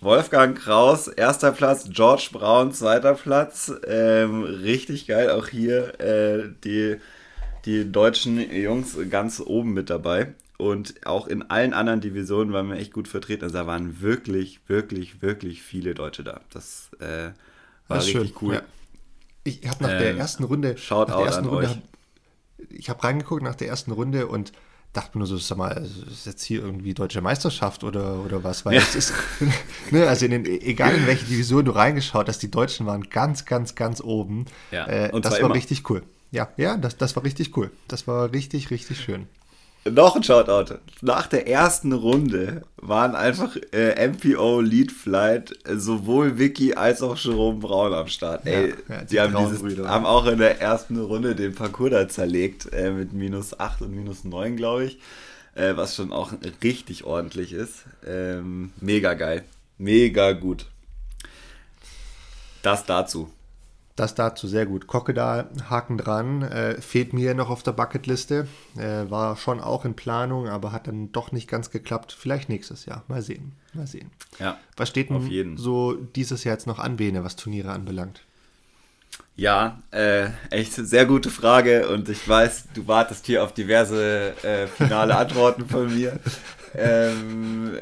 [0.00, 3.72] Wolfgang Kraus, erster Platz, George Braun, zweiter Platz.
[3.86, 6.98] Ähm, richtig geil, auch hier äh, die,
[7.68, 10.34] die deutschen Jungs ganz oben mit dabei.
[10.56, 13.44] Und auch in allen anderen Divisionen waren wir echt gut vertreten.
[13.44, 16.40] Also da waren wirklich, wirklich, wirklich viele Deutsche da.
[16.50, 17.30] Das äh,
[17.86, 18.38] war das richtig schön.
[18.42, 18.54] cool.
[18.54, 18.62] Ja.
[19.44, 21.78] Ich habe nach ähm, der ersten Runde, nach der ersten Runde, euch
[22.70, 24.52] ich habe reingeguckt nach der ersten Runde und
[24.92, 28.64] dachte mir nur so, sag mal, ist jetzt hier irgendwie deutsche Meisterschaft oder, oder was?
[28.64, 28.80] Weil ja.
[28.80, 29.12] es ist,
[29.90, 33.44] ne, also in den, egal in welche Division du reingeschaut hast, die Deutschen waren ganz,
[33.44, 34.46] ganz, ganz oben.
[34.70, 35.54] Ja, äh, und das war immer.
[35.54, 36.02] richtig cool.
[36.30, 37.70] Ja, ja, das, das war richtig cool.
[37.88, 39.26] Das war richtig, richtig schön.
[39.84, 40.74] Noch ein Shoutout.
[41.00, 47.60] Nach der ersten Runde waren einfach äh, MPO Lead Flight sowohl Vicky als auch Jerome
[47.60, 48.46] Braun am Start.
[48.46, 52.08] Ey, ja, die, die haben, dieses, haben, auch in der ersten Runde den Parcours da
[52.08, 54.98] zerlegt äh, mit minus 8 und minus 9, glaube ich.
[55.54, 57.84] Äh, was schon auch richtig ordentlich ist.
[58.06, 59.44] Ähm, mega geil.
[59.78, 60.66] Mega gut.
[62.62, 63.30] Das dazu.
[63.98, 64.86] Das dazu sehr gut.
[64.86, 68.46] Kokkedal, Haken dran, äh, fehlt mir noch auf der Bucketliste.
[68.76, 72.14] Äh, war schon auch in Planung, aber hat dann doch nicht ganz geklappt.
[72.16, 73.02] Vielleicht nächstes Jahr.
[73.08, 73.56] Mal sehen.
[73.74, 74.12] Mal sehen.
[74.38, 78.22] Ja, was steht denn so dieses Jahr jetzt noch an, Bene, was Turniere anbelangt?
[79.34, 84.68] Ja, äh, echt sehr gute Frage und ich weiß, du wartest hier auf diverse äh,
[84.68, 86.20] finale Antworten von mir.
[86.74, 87.78] Ähm,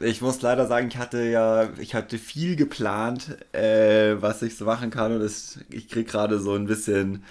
[0.00, 4.64] ich muss leider sagen, ich hatte ja, ich hatte viel geplant, äh, was ich so
[4.64, 7.24] machen kann und das, ich kriege gerade so ein bisschen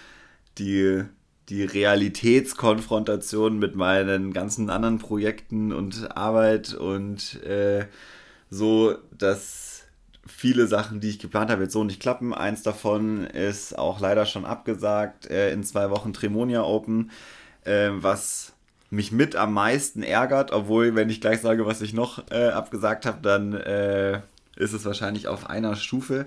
[0.57, 1.03] die,
[1.49, 7.87] die Realitätskonfrontation mit meinen ganzen anderen Projekten und Arbeit und äh,
[8.49, 9.83] so, dass
[10.25, 12.33] viele Sachen, die ich geplant habe, jetzt so nicht klappen.
[12.33, 17.11] Eins davon ist auch leider schon abgesagt, äh, in zwei Wochen Tremonia Open,
[17.63, 18.53] äh, was
[18.89, 23.05] mich mit am meisten ärgert, obwohl, wenn ich gleich sage, was ich noch äh, abgesagt
[23.05, 24.21] habe, dann äh,
[24.55, 26.25] ist es wahrscheinlich auf einer Stufe.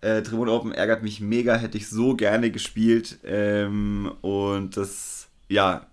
[0.00, 3.18] Äh, Tribune Open ärgert mich mega, hätte ich so gerne gespielt.
[3.24, 5.86] Ähm, und das, ja,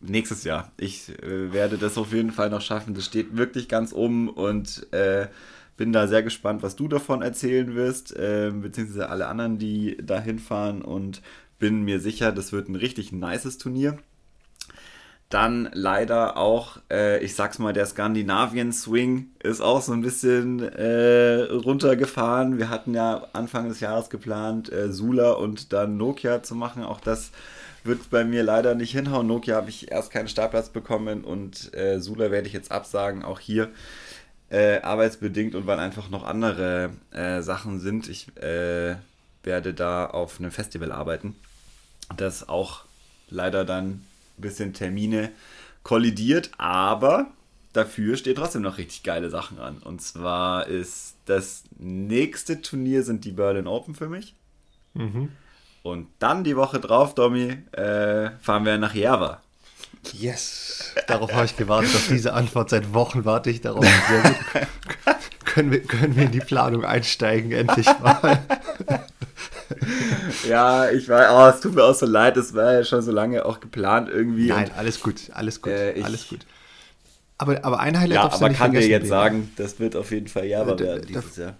[0.00, 0.72] nächstes Jahr.
[0.76, 2.94] Ich äh, werde das auf jeden Fall noch schaffen.
[2.94, 5.28] Das steht wirklich ganz oben und äh,
[5.76, 10.20] bin da sehr gespannt, was du davon erzählen wirst, äh, beziehungsweise alle anderen, die da
[10.20, 11.22] hinfahren und
[11.58, 13.98] bin mir sicher, das wird ein richtig nices Turnier.
[15.30, 20.60] Dann leider auch, äh, ich sag's mal, der Skandinavien Swing ist auch so ein bisschen
[20.62, 22.58] äh, runtergefahren.
[22.58, 26.84] Wir hatten ja Anfang des Jahres geplant, äh, Sula und dann Nokia zu machen.
[26.84, 27.30] Auch das
[27.82, 29.26] wird bei mir leider nicht hinhauen.
[29.26, 33.24] Nokia habe ich erst keinen Startplatz bekommen und äh, Sula werde ich jetzt absagen.
[33.24, 33.70] Auch hier
[34.50, 38.08] äh, arbeitsbedingt und weil einfach noch andere äh, Sachen sind.
[38.08, 41.34] Ich werde da auf einem Festival arbeiten,
[42.16, 42.84] das auch
[43.28, 44.06] leider dann
[44.42, 45.30] bisschen Termine
[45.82, 47.28] kollidiert, aber
[47.72, 49.78] dafür steht trotzdem noch richtig geile Sachen an.
[49.78, 54.34] Und zwar ist das nächste Turnier sind die Berlin Open für mich.
[54.94, 55.30] Mhm.
[55.82, 59.42] Und dann die Woche drauf, Domi, äh, fahren wir nach Java.
[60.12, 61.94] Yes, darauf habe ich gewartet.
[61.94, 63.84] Auf diese Antwort seit Wochen warte ich darauf.
[63.84, 65.16] Sehr gut.
[65.44, 68.42] können, wir, können wir in die Planung einsteigen, endlich mal.
[70.48, 73.12] ja, ich weiß, oh, es tut mir auch so leid, es war ja schon so
[73.12, 74.48] lange auch geplant irgendwie.
[74.48, 76.40] Nein, alles gut, alles gut, äh, ich, alles gut.
[77.38, 80.46] Aber, aber ein Highlight ja, aber kann dir jetzt sagen, das wird auf jeden Fall
[80.46, 81.54] Java werden dieses Jahr.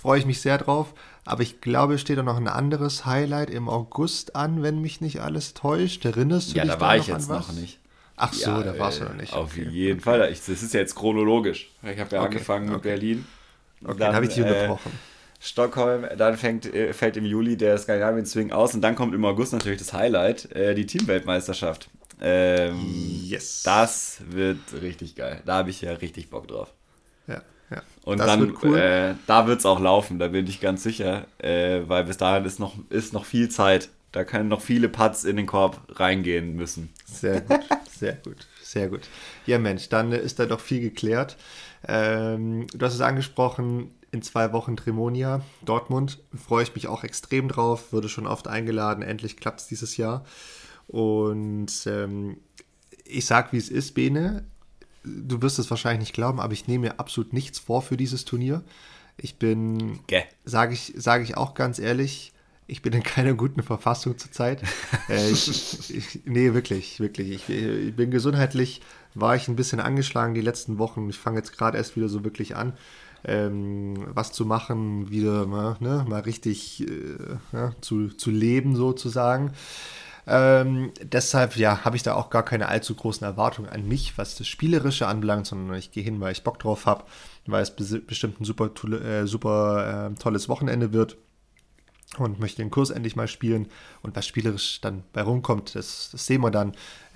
[0.00, 0.94] Freue ich mich sehr drauf.
[1.26, 5.00] Aber ich glaube, es steht auch noch ein anderes Highlight im August an, wenn mich
[5.00, 6.04] nicht alles täuscht.
[6.04, 7.80] Erinnerst du ja, dich da war da ich jetzt noch nicht.
[8.16, 9.32] Ach so, ja, da warst du noch nicht.
[9.32, 9.68] Auf okay.
[9.68, 10.30] jeden Fall.
[10.30, 11.70] Ich, das ist jetzt chronologisch.
[11.82, 12.74] Ich habe ja okay, angefangen okay.
[12.74, 13.26] mit Berlin.
[13.82, 14.92] Okay, dann, dann habe ich dich äh, unterbrochen.
[15.40, 19.24] Stockholm, dann fängt, äh, fällt im Juli der Skandinavien Swing aus und dann kommt im
[19.24, 21.88] August natürlich das Highlight, äh, die Teamweltmeisterschaft.
[22.20, 23.62] Ähm, yes.
[23.64, 25.42] Das wird richtig geil.
[25.44, 26.72] Da habe ich ja richtig Bock drauf.
[27.26, 27.82] Ja, ja.
[28.04, 28.78] Und das dann, wird cool.
[28.78, 32.44] äh, da wird es auch laufen, da bin ich ganz sicher, äh, weil bis dahin
[32.44, 33.90] ist noch, ist noch viel Zeit.
[34.12, 36.88] Da können noch viele Putts in den Korb reingehen müssen.
[37.04, 37.60] Sehr gut,
[37.90, 39.02] sehr gut, sehr gut.
[39.44, 41.36] Ja, Mensch, dann ist da doch viel geklärt.
[41.86, 46.20] Ähm, du hast es angesprochen, in zwei Wochen Tremonia, Dortmund.
[46.34, 50.24] Freue ich mich auch extrem drauf, wurde schon oft eingeladen, endlich klappt es dieses Jahr.
[50.88, 52.38] Und ähm,
[53.04, 54.44] ich sag, wie es ist, Bene.
[55.04, 58.24] Du wirst es wahrscheinlich nicht glauben, aber ich nehme mir absolut nichts vor für dieses
[58.24, 58.64] Turnier.
[59.16, 60.24] Ich bin, okay.
[60.44, 62.32] sage ich, sag ich auch ganz ehrlich,
[62.66, 64.62] ich bin in keiner guten Verfassung zurzeit.
[65.08, 67.30] äh, ich, ich, nee, wirklich, wirklich.
[67.30, 68.80] Ich, ich, bin gesundheitlich,
[69.14, 71.08] war ich ein bisschen angeschlagen die letzten Wochen.
[71.08, 72.72] Ich fange jetzt gerade erst wieder so wirklich an.
[73.26, 79.52] Ähm, was zu machen, wieder mal, ne, mal richtig äh, ja, zu, zu leben sozusagen.
[80.28, 84.36] Ähm, deshalb, ja, habe ich da auch gar keine allzu großen Erwartungen an mich, was
[84.36, 87.04] das Spielerische anbelangt, sondern ich gehe hin, weil ich Bock drauf habe,
[87.46, 91.16] weil es bestimmt ein super, äh, super äh, tolles Wochenende wird
[92.18, 93.68] und möchte den Kurs endlich mal spielen.
[94.02, 96.72] Und was spielerisch dann bei rumkommt, das, das sehen wir dann.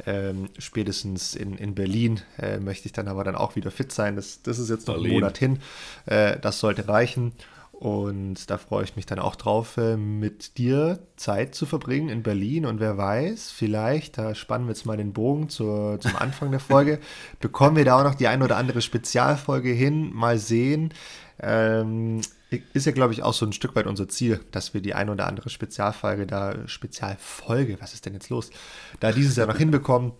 [0.06, 4.16] Ähm, spätestens in, in Berlin äh, möchte ich dann aber dann auch wieder fit sein.
[4.16, 5.12] Das, das ist jetzt noch Berlin.
[5.12, 5.58] einen Monat hin.
[6.06, 7.32] Äh, das sollte reichen.
[7.72, 12.22] Und da freue ich mich dann auch drauf, äh, mit dir Zeit zu verbringen in
[12.22, 12.66] Berlin.
[12.66, 16.60] Und wer weiß, vielleicht, da spannen wir jetzt mal den Bogen zur, zum Anfang der
[16.60, 17.00] Folge,
[17.40, 20.12] bekommen wir da auch noch die ein oder andere Spezialfolge hin.
[20.12, 20.92] Mal sehen.
[21.40, 22.20] Ähm,
[22.50, 25.08] ist ja, glaube ich, auch so ein Stück weit unser Ziel, dass wir die ein
[25.08, 28.50] oder andere Spezialfolge da, Spezialfolge, was ist denn jetzt los,
[28.98, 30.12] da dieses Jahr noch hinbekommen.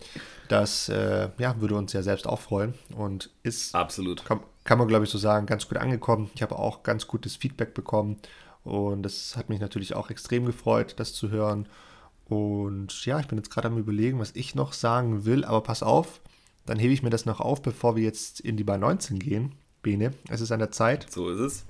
[0.47, 4.87] Das äh, ja, würde uns ja selbst auch freuen und ist, absolut, kann, kann man,
[4.87, 6.29] glaube ich, so sagen, ganz gut angekommen.
[6.33, 8.17] Ich habe auch ganz gutes Feedback bekommen
[8.63, 11.67] und das hat mich natürlich auch extrem gefreut, das zu hören.
[12.25, 15.83] Und ja, ich bin jetzt gerade am Überlegen, was ich noch sagen will, aber pass
[15.83, 16.21] auf,
[16.65, 19.55] dann hebe ich mir das noch auf, bevor wir jetzt in die Bar 19 gehen.
[19.81, 21.07] Bene, es ist an der Zeit.
[21.11, 21.65] So ist es.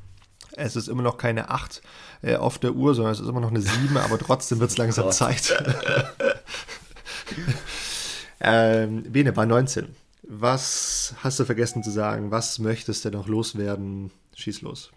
[0.53, 1.81] Es ist immer noch keine 8
[2.21, 4.77] äh, auf der Uhr, sondern es ist immer noch eine 7, aber trotzdem wird es
[4.79, 5.53] langsam oh Zeit.
[8.41, 9.87] ähm, Bene, bei 19.
[10.23, 12.31] Was hast du vergessen zu sagen?
[12.31, 14.11] Was möchtest du noch loswerden?
[14.35, 14.91] Schieß los.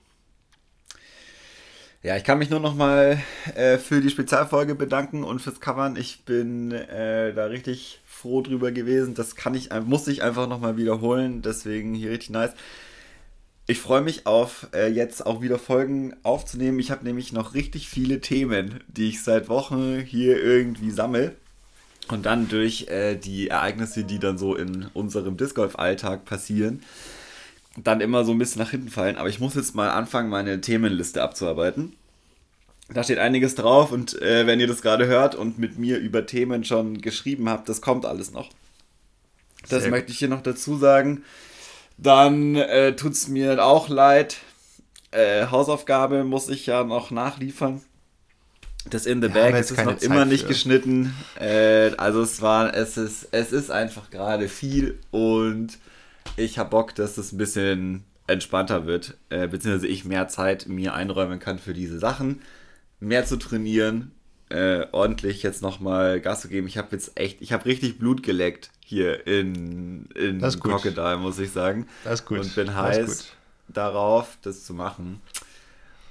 [2.05, 3.19] Ja, ich kann mich nur noch mal
[3.55, 5.97] äh, für die Spezialfolge bedanken und fürs Covern.
[5.97, 9.15] Ich bin äh, da richtig froh drüber gewesen.
[9.15, 11.41] Das kann ich, muss ich einfach noch mal wiederholen.
[11.41, 12.53] Deswegen hier richtig nice.
[13.67, 16.79] Ich freue mich auf äh, jetzt auch wieder Folgen aufzunehmen.
[16.79, 21.35] Ich habe nämlich noch richtig viele Themen, die ich seit Wochen hier irgendwie sammle.
[22.09, 26.83] Und dann durch äh, die Ereignisse, die dann so in unserem Disc Golf Alltag passieren,
[27.79, 29.17] dann immer so ein bisschen nach hinten fallen.
[29.17, 31.95] Aber ich muss jetzt mal anfangen, meine Themenliste abzuarbeiten.
[32.93, 36.27] Da steht einiges drauf und äh, wenn ihr das gerade hört und mit mir über
[36.27, 38.51] Themen schon geschrieben habt, das kommt alles noch.
[39.71, 41.23] Das Sehr möchte ich hier noch dazu sagen.
[41.97, 44.39] Dann äh, tut es mir auch leid.
[45.11, 47.83] Äh, Hausaufgabe muss ich ja noch nachliefern.
[48.91, 50.49] Das in the ja, bag ist noch Zeit immer nicht für.
[50.49, 51.15] geschnitten.
[51.41, 55.79] Äh, also es war, es ist, es ist einfach gerade viel und
[56.37, 60.95] ich habe Bock, dass es ein bisschen entspannter wird, äh, beziehungsweise ich mehr Zeit mir
[60.95, 62.43] einräumen kann für diese Sachen,
[63.01, 64.13] mehr zu trainieren,
[64.51, 66.67] äh, ordentlich jetzt nochmal Gas zu geben.
[66.67, 71.39] Ich habe jetzt echt, ich habe richtig Blut geleckt hier in, in das Crocodile, muss
[71.39, 71.87] ich sagen.
[72.05, 72.41] Das ist gut.
[72.41, 73.33] Und bin heiß
[73.67, 75.23] darauf, das zu machen.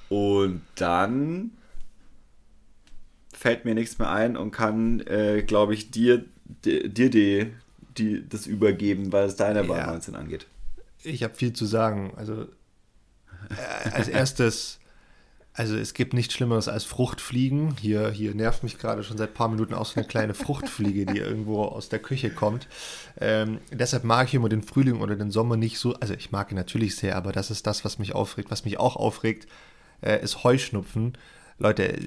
[0.09, 1.51] Und dann
[3.31, 6.25] fällt mir nichts mehr ein und kann, äh, glaube ich, dir,
[6.65, 7.53] dir, die,
[7.97, 9.87] die, das übergeben, weil es deine Wahl ja.
[9.87, 10.47] 19 angeht.
[11.03, 12.13] Ich habe viel zu sagen.
[12.15, 12.47] Also
[13.49, 14.79] äh, als erstes
[15.55, 17.75] also es gibt nichts Schlimmeres als Fruchtfliegen.
[17.79, 21.05] Hier, hier nervt mich gerade schon seit ein paar Minuten auch so eine kleine Fruchtfliege,
[21.05, 22.67] die irgendwo aus der Küche kommt.
[23.19, 25.93] Ähm, deshalb mag ich immer den Frühling oder den Sommer nicht so.
[25.95, 28.49] Also ich mag ihn natürlich sehr, aber das ist das, was mich aufregt.
[28.49, 29.47] Was mich auch aufregt,
[30.01, 31.17] äh, ist Heuschnupfen.
[31.59, 31.99] Leute,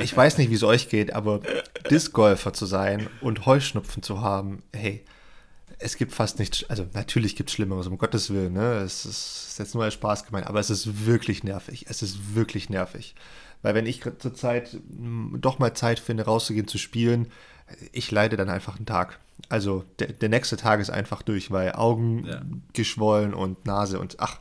[0.00, 1.40] ich weiß nicht, wie es euch geht, aber
[1.90, 5.04] Discgolfer zu sein und Heuschnupfen zu haben, hey,
[5.78, 8.78] es gibt fast nichts, also natürlich gibt es Schlimmeres, um Gottes Willen, ne?
[8.78, 11.86] Es ist, ist jetzt nur als Spaß gemeint, aber es ist wirklich nervig.
[11.88, 13.14] Es ist wirklich nervig.
[13.62, 14.76] Weil wenn ich zur Zeit
[15.34, 17.28] doch mal Zeit finde, rauszugehen, zu spielen,
[17.92, 19.18] ich leide dann einfach einen Tag.
[19.48, 22.42] Also der, der nächste Tag ist einfach durch, weil Augen ja.
[22.72, 24.38] geschwollen und Nase und ach,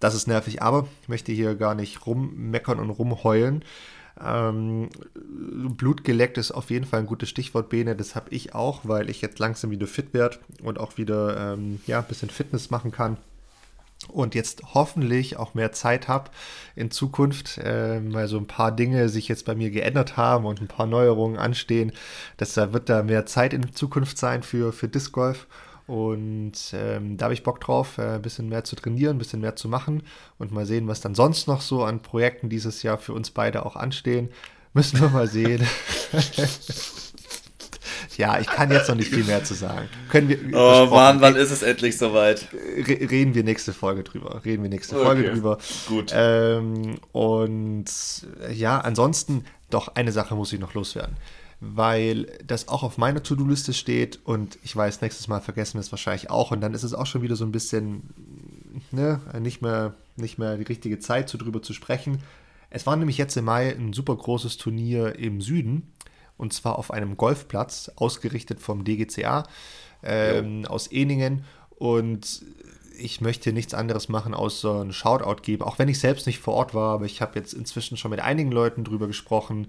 [0.00, 0.62] das ist nervig.
[0.62, 3.64] Aber ich möchte hier gar nicht rummeckern und rumheulen.
[4.22, 7.96] Ähm, Blut geleckt ist auf jeden Fall ein gutes Stichwort, Bene.
[7.96, 11.80] Das habe ich auch, weil ich jetzt langsam wieder fit werde und auch wieder ähm,
[11.86, 13.18] ja, ein bisschen Fitness machen kann.
[14.08, 16.30] Und jetzt hoffentlich auch mehr Zeit habe
[16.76, 20.60] in Zukunft, äh, weil so ein paar Dinge sich jetzt bei mir geändert haben und
[20.60, 21.92] ein paar Neuerungen anstehen.
[22.38, 25.46] Deshalb wird da mehr Zeit in Zukunft sein für, für Disc Golf.
[25.86, 29.40] Und ähm, da habe ich Bock drauf, äh, ein bisschen mehr zu trainieren, ein bisschen
[29.40, 30.02] mehr zu machen
[30.38, 33.64] und mal sehen, was dann sonst noch so an Projekten dieses Jahr für uns beide
[33.64, 34.30] auch anstehen.
[34.74, 35.64] Müssen wir mal sehen.
[38.16, 39.88] ja, ich kann jetzt noch nicht viel mehr zu sagen.
[40.10, 42.48] Können wir, oh Mann, wann ist es endlich soweit?
[42.52, 44.44] reden wir nächste Folge drüber.
[44.44, 45.04] Reden wir nächste okay.
[45.04, 45.58] Folge drüber.
[45.86, 46.12] Gut.
[46.14, 47.86] Ähm, und
[48.52, 51.16] ja, ansonsten, doch eine Sache muss ich noch loswerden
[51.60, 55.90] weil das auch auf meiner To-Do-Liste steht und ich weiß, nächstes Mal vergessen wir es
[55.90, 58.02] wahrscheinlich auch und dann ist es auch schon wieder so ein bisschen
[58.90, 62.22] ne, nicht, mehr, nicht mehr die richtige Zeit, so drüber zu sprechen.
[62.68, 65.90] Es war nämlich jetzt im Mai ein super großes Turnier im Süden
[66.36, 69.44] und zwar auf einem Golfplatz, ausgerichtet vom DGCA
[70.02, 72.42] ähm, aus Eningen und
[72.98, 76.54] ich möchte nichts anderes machen, außer einen Shoutout geben, auch wenn ich selbst nicht vor
[76.54, 79.68] Ort war, aber ich habe jetzt inzwischen schon mit einigen Leuten drüber gesprochen,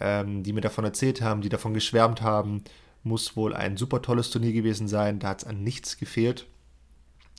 [0.00, 2.62] ähm, die mir davon erzählt haben, die davon geschwärmt haben.
[3.02, 6.46] Muss wohl ein super tolles Turnier gewesen sein, da hat es an nichts gefehlt.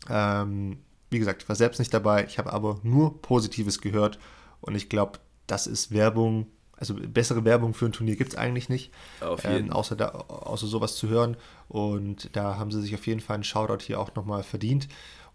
[0.09, 0.79] Ähm,
[1.09, 4.19] wie gesagt, ich war selbst nicht dabei, ich habe aber nur Positives gehört
[4.61, 6.47] und ich glaube, das ist Werbung,
[6.77, 8.91] also bessere Werbung für ein Turnier gibt es eigentlich nicht,
[9.43, 11.35] ähm, außer, da, außer sowas zu hören.
[11.67, 14.87] Und da haben sie sich auf jeden Fall einen Shoutout hier auch nochmal verdient.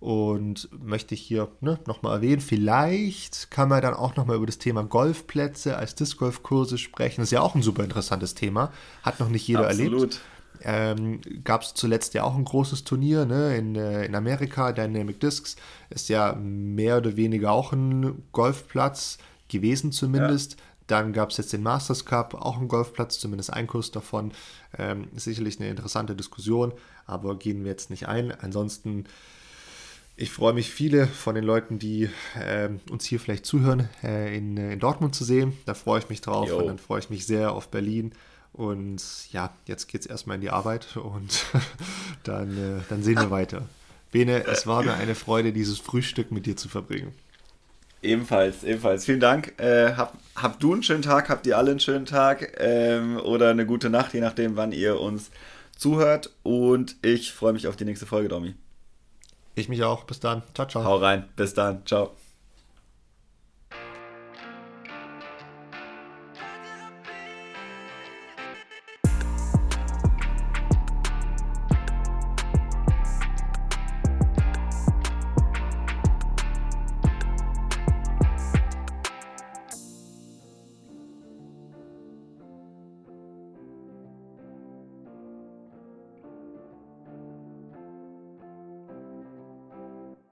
[0.04, 4.58] Und möchte ich hier ne, nochmal erwähnen, vielleicht kann man dann auch nochmal über das
[4.58, 7.22] Thema Golfplätze als Disc Golf Kurse sprechen.
[7.22, 8.70] Das ist ja auch ein super interessantes Thema.
[9.02, 9.94] Hat noch nicht jeder Absolut.
[9.94, 10.20] erlebt.
[10.62, 14.72] Ähm, Gab es zuletzt ja auch ein großes Turnier ne, in, äh, in Amerika.
[14.72, 15.56] Dynamic Discs
[15.88, 19.16] ist ja mehr oder weniger auch ein Golfplatz
[19.48, 20.52] gewesen zumindest.
[20.52, 20.58] Ja.
[20.86, 24.32] Dann gab es jetzt den Masters Cup, auch ein Golfplatz, zumindest ein Kurs davon.
[24.76, 26.74] Ähm, sicherlich eine interessante Diskussion,
[27.06, 28.32] aber gehen wir jetzt nicht ein.
[28.32, 29.06] Ansonsten,
[30.16, 32.08] ich freue mich, viele von den Leuten, die
[32.38, 35.54] äh, uns hier vielleicht zuhören, äh, in, in, Dortmund zu sehen.
[35.66, 36.58] Da freue ich mich drauf Yo.
[36.58, 38.12] und dann freue ich mich sehr auf Berlin.
[38.52, 39.02] Und
[39.32, 41.44] ja, jetzt geht es erstmal in die Arbeit und
[42.22, 43.68] dann, äh, dann sehen wir weiter.
[44.12, 47.12] Bene, es war mir eine Freude, dieses Frühstück mit dir zu verbringen.
[48.00, 49.06] Ebenfalls, ebenfalls.
[49.06, 49.54] Vielen Dank.
[49.58, 53.50] Äh, hab, habt du einen schönen Tag, habt ihr alle einen schönen Tag ähm, oder
[53.50, 55.30] eine gute Nacht, je nachdem, wann ihr uns
[55.76, 56.30] zuhört.
[56.44, 58.54] Und ich freue mich auf die nächste Folge, Domi.
[59.54, 60.04] Ich mich auch.
[60.04, 60.42] Bis dann.
[60.54, 60.84] Ciao, ciao.
[60.84, 61.28] Hau rein.
[61.36, 61.84] Bis dann.
[61.86, 62.10] Ciao.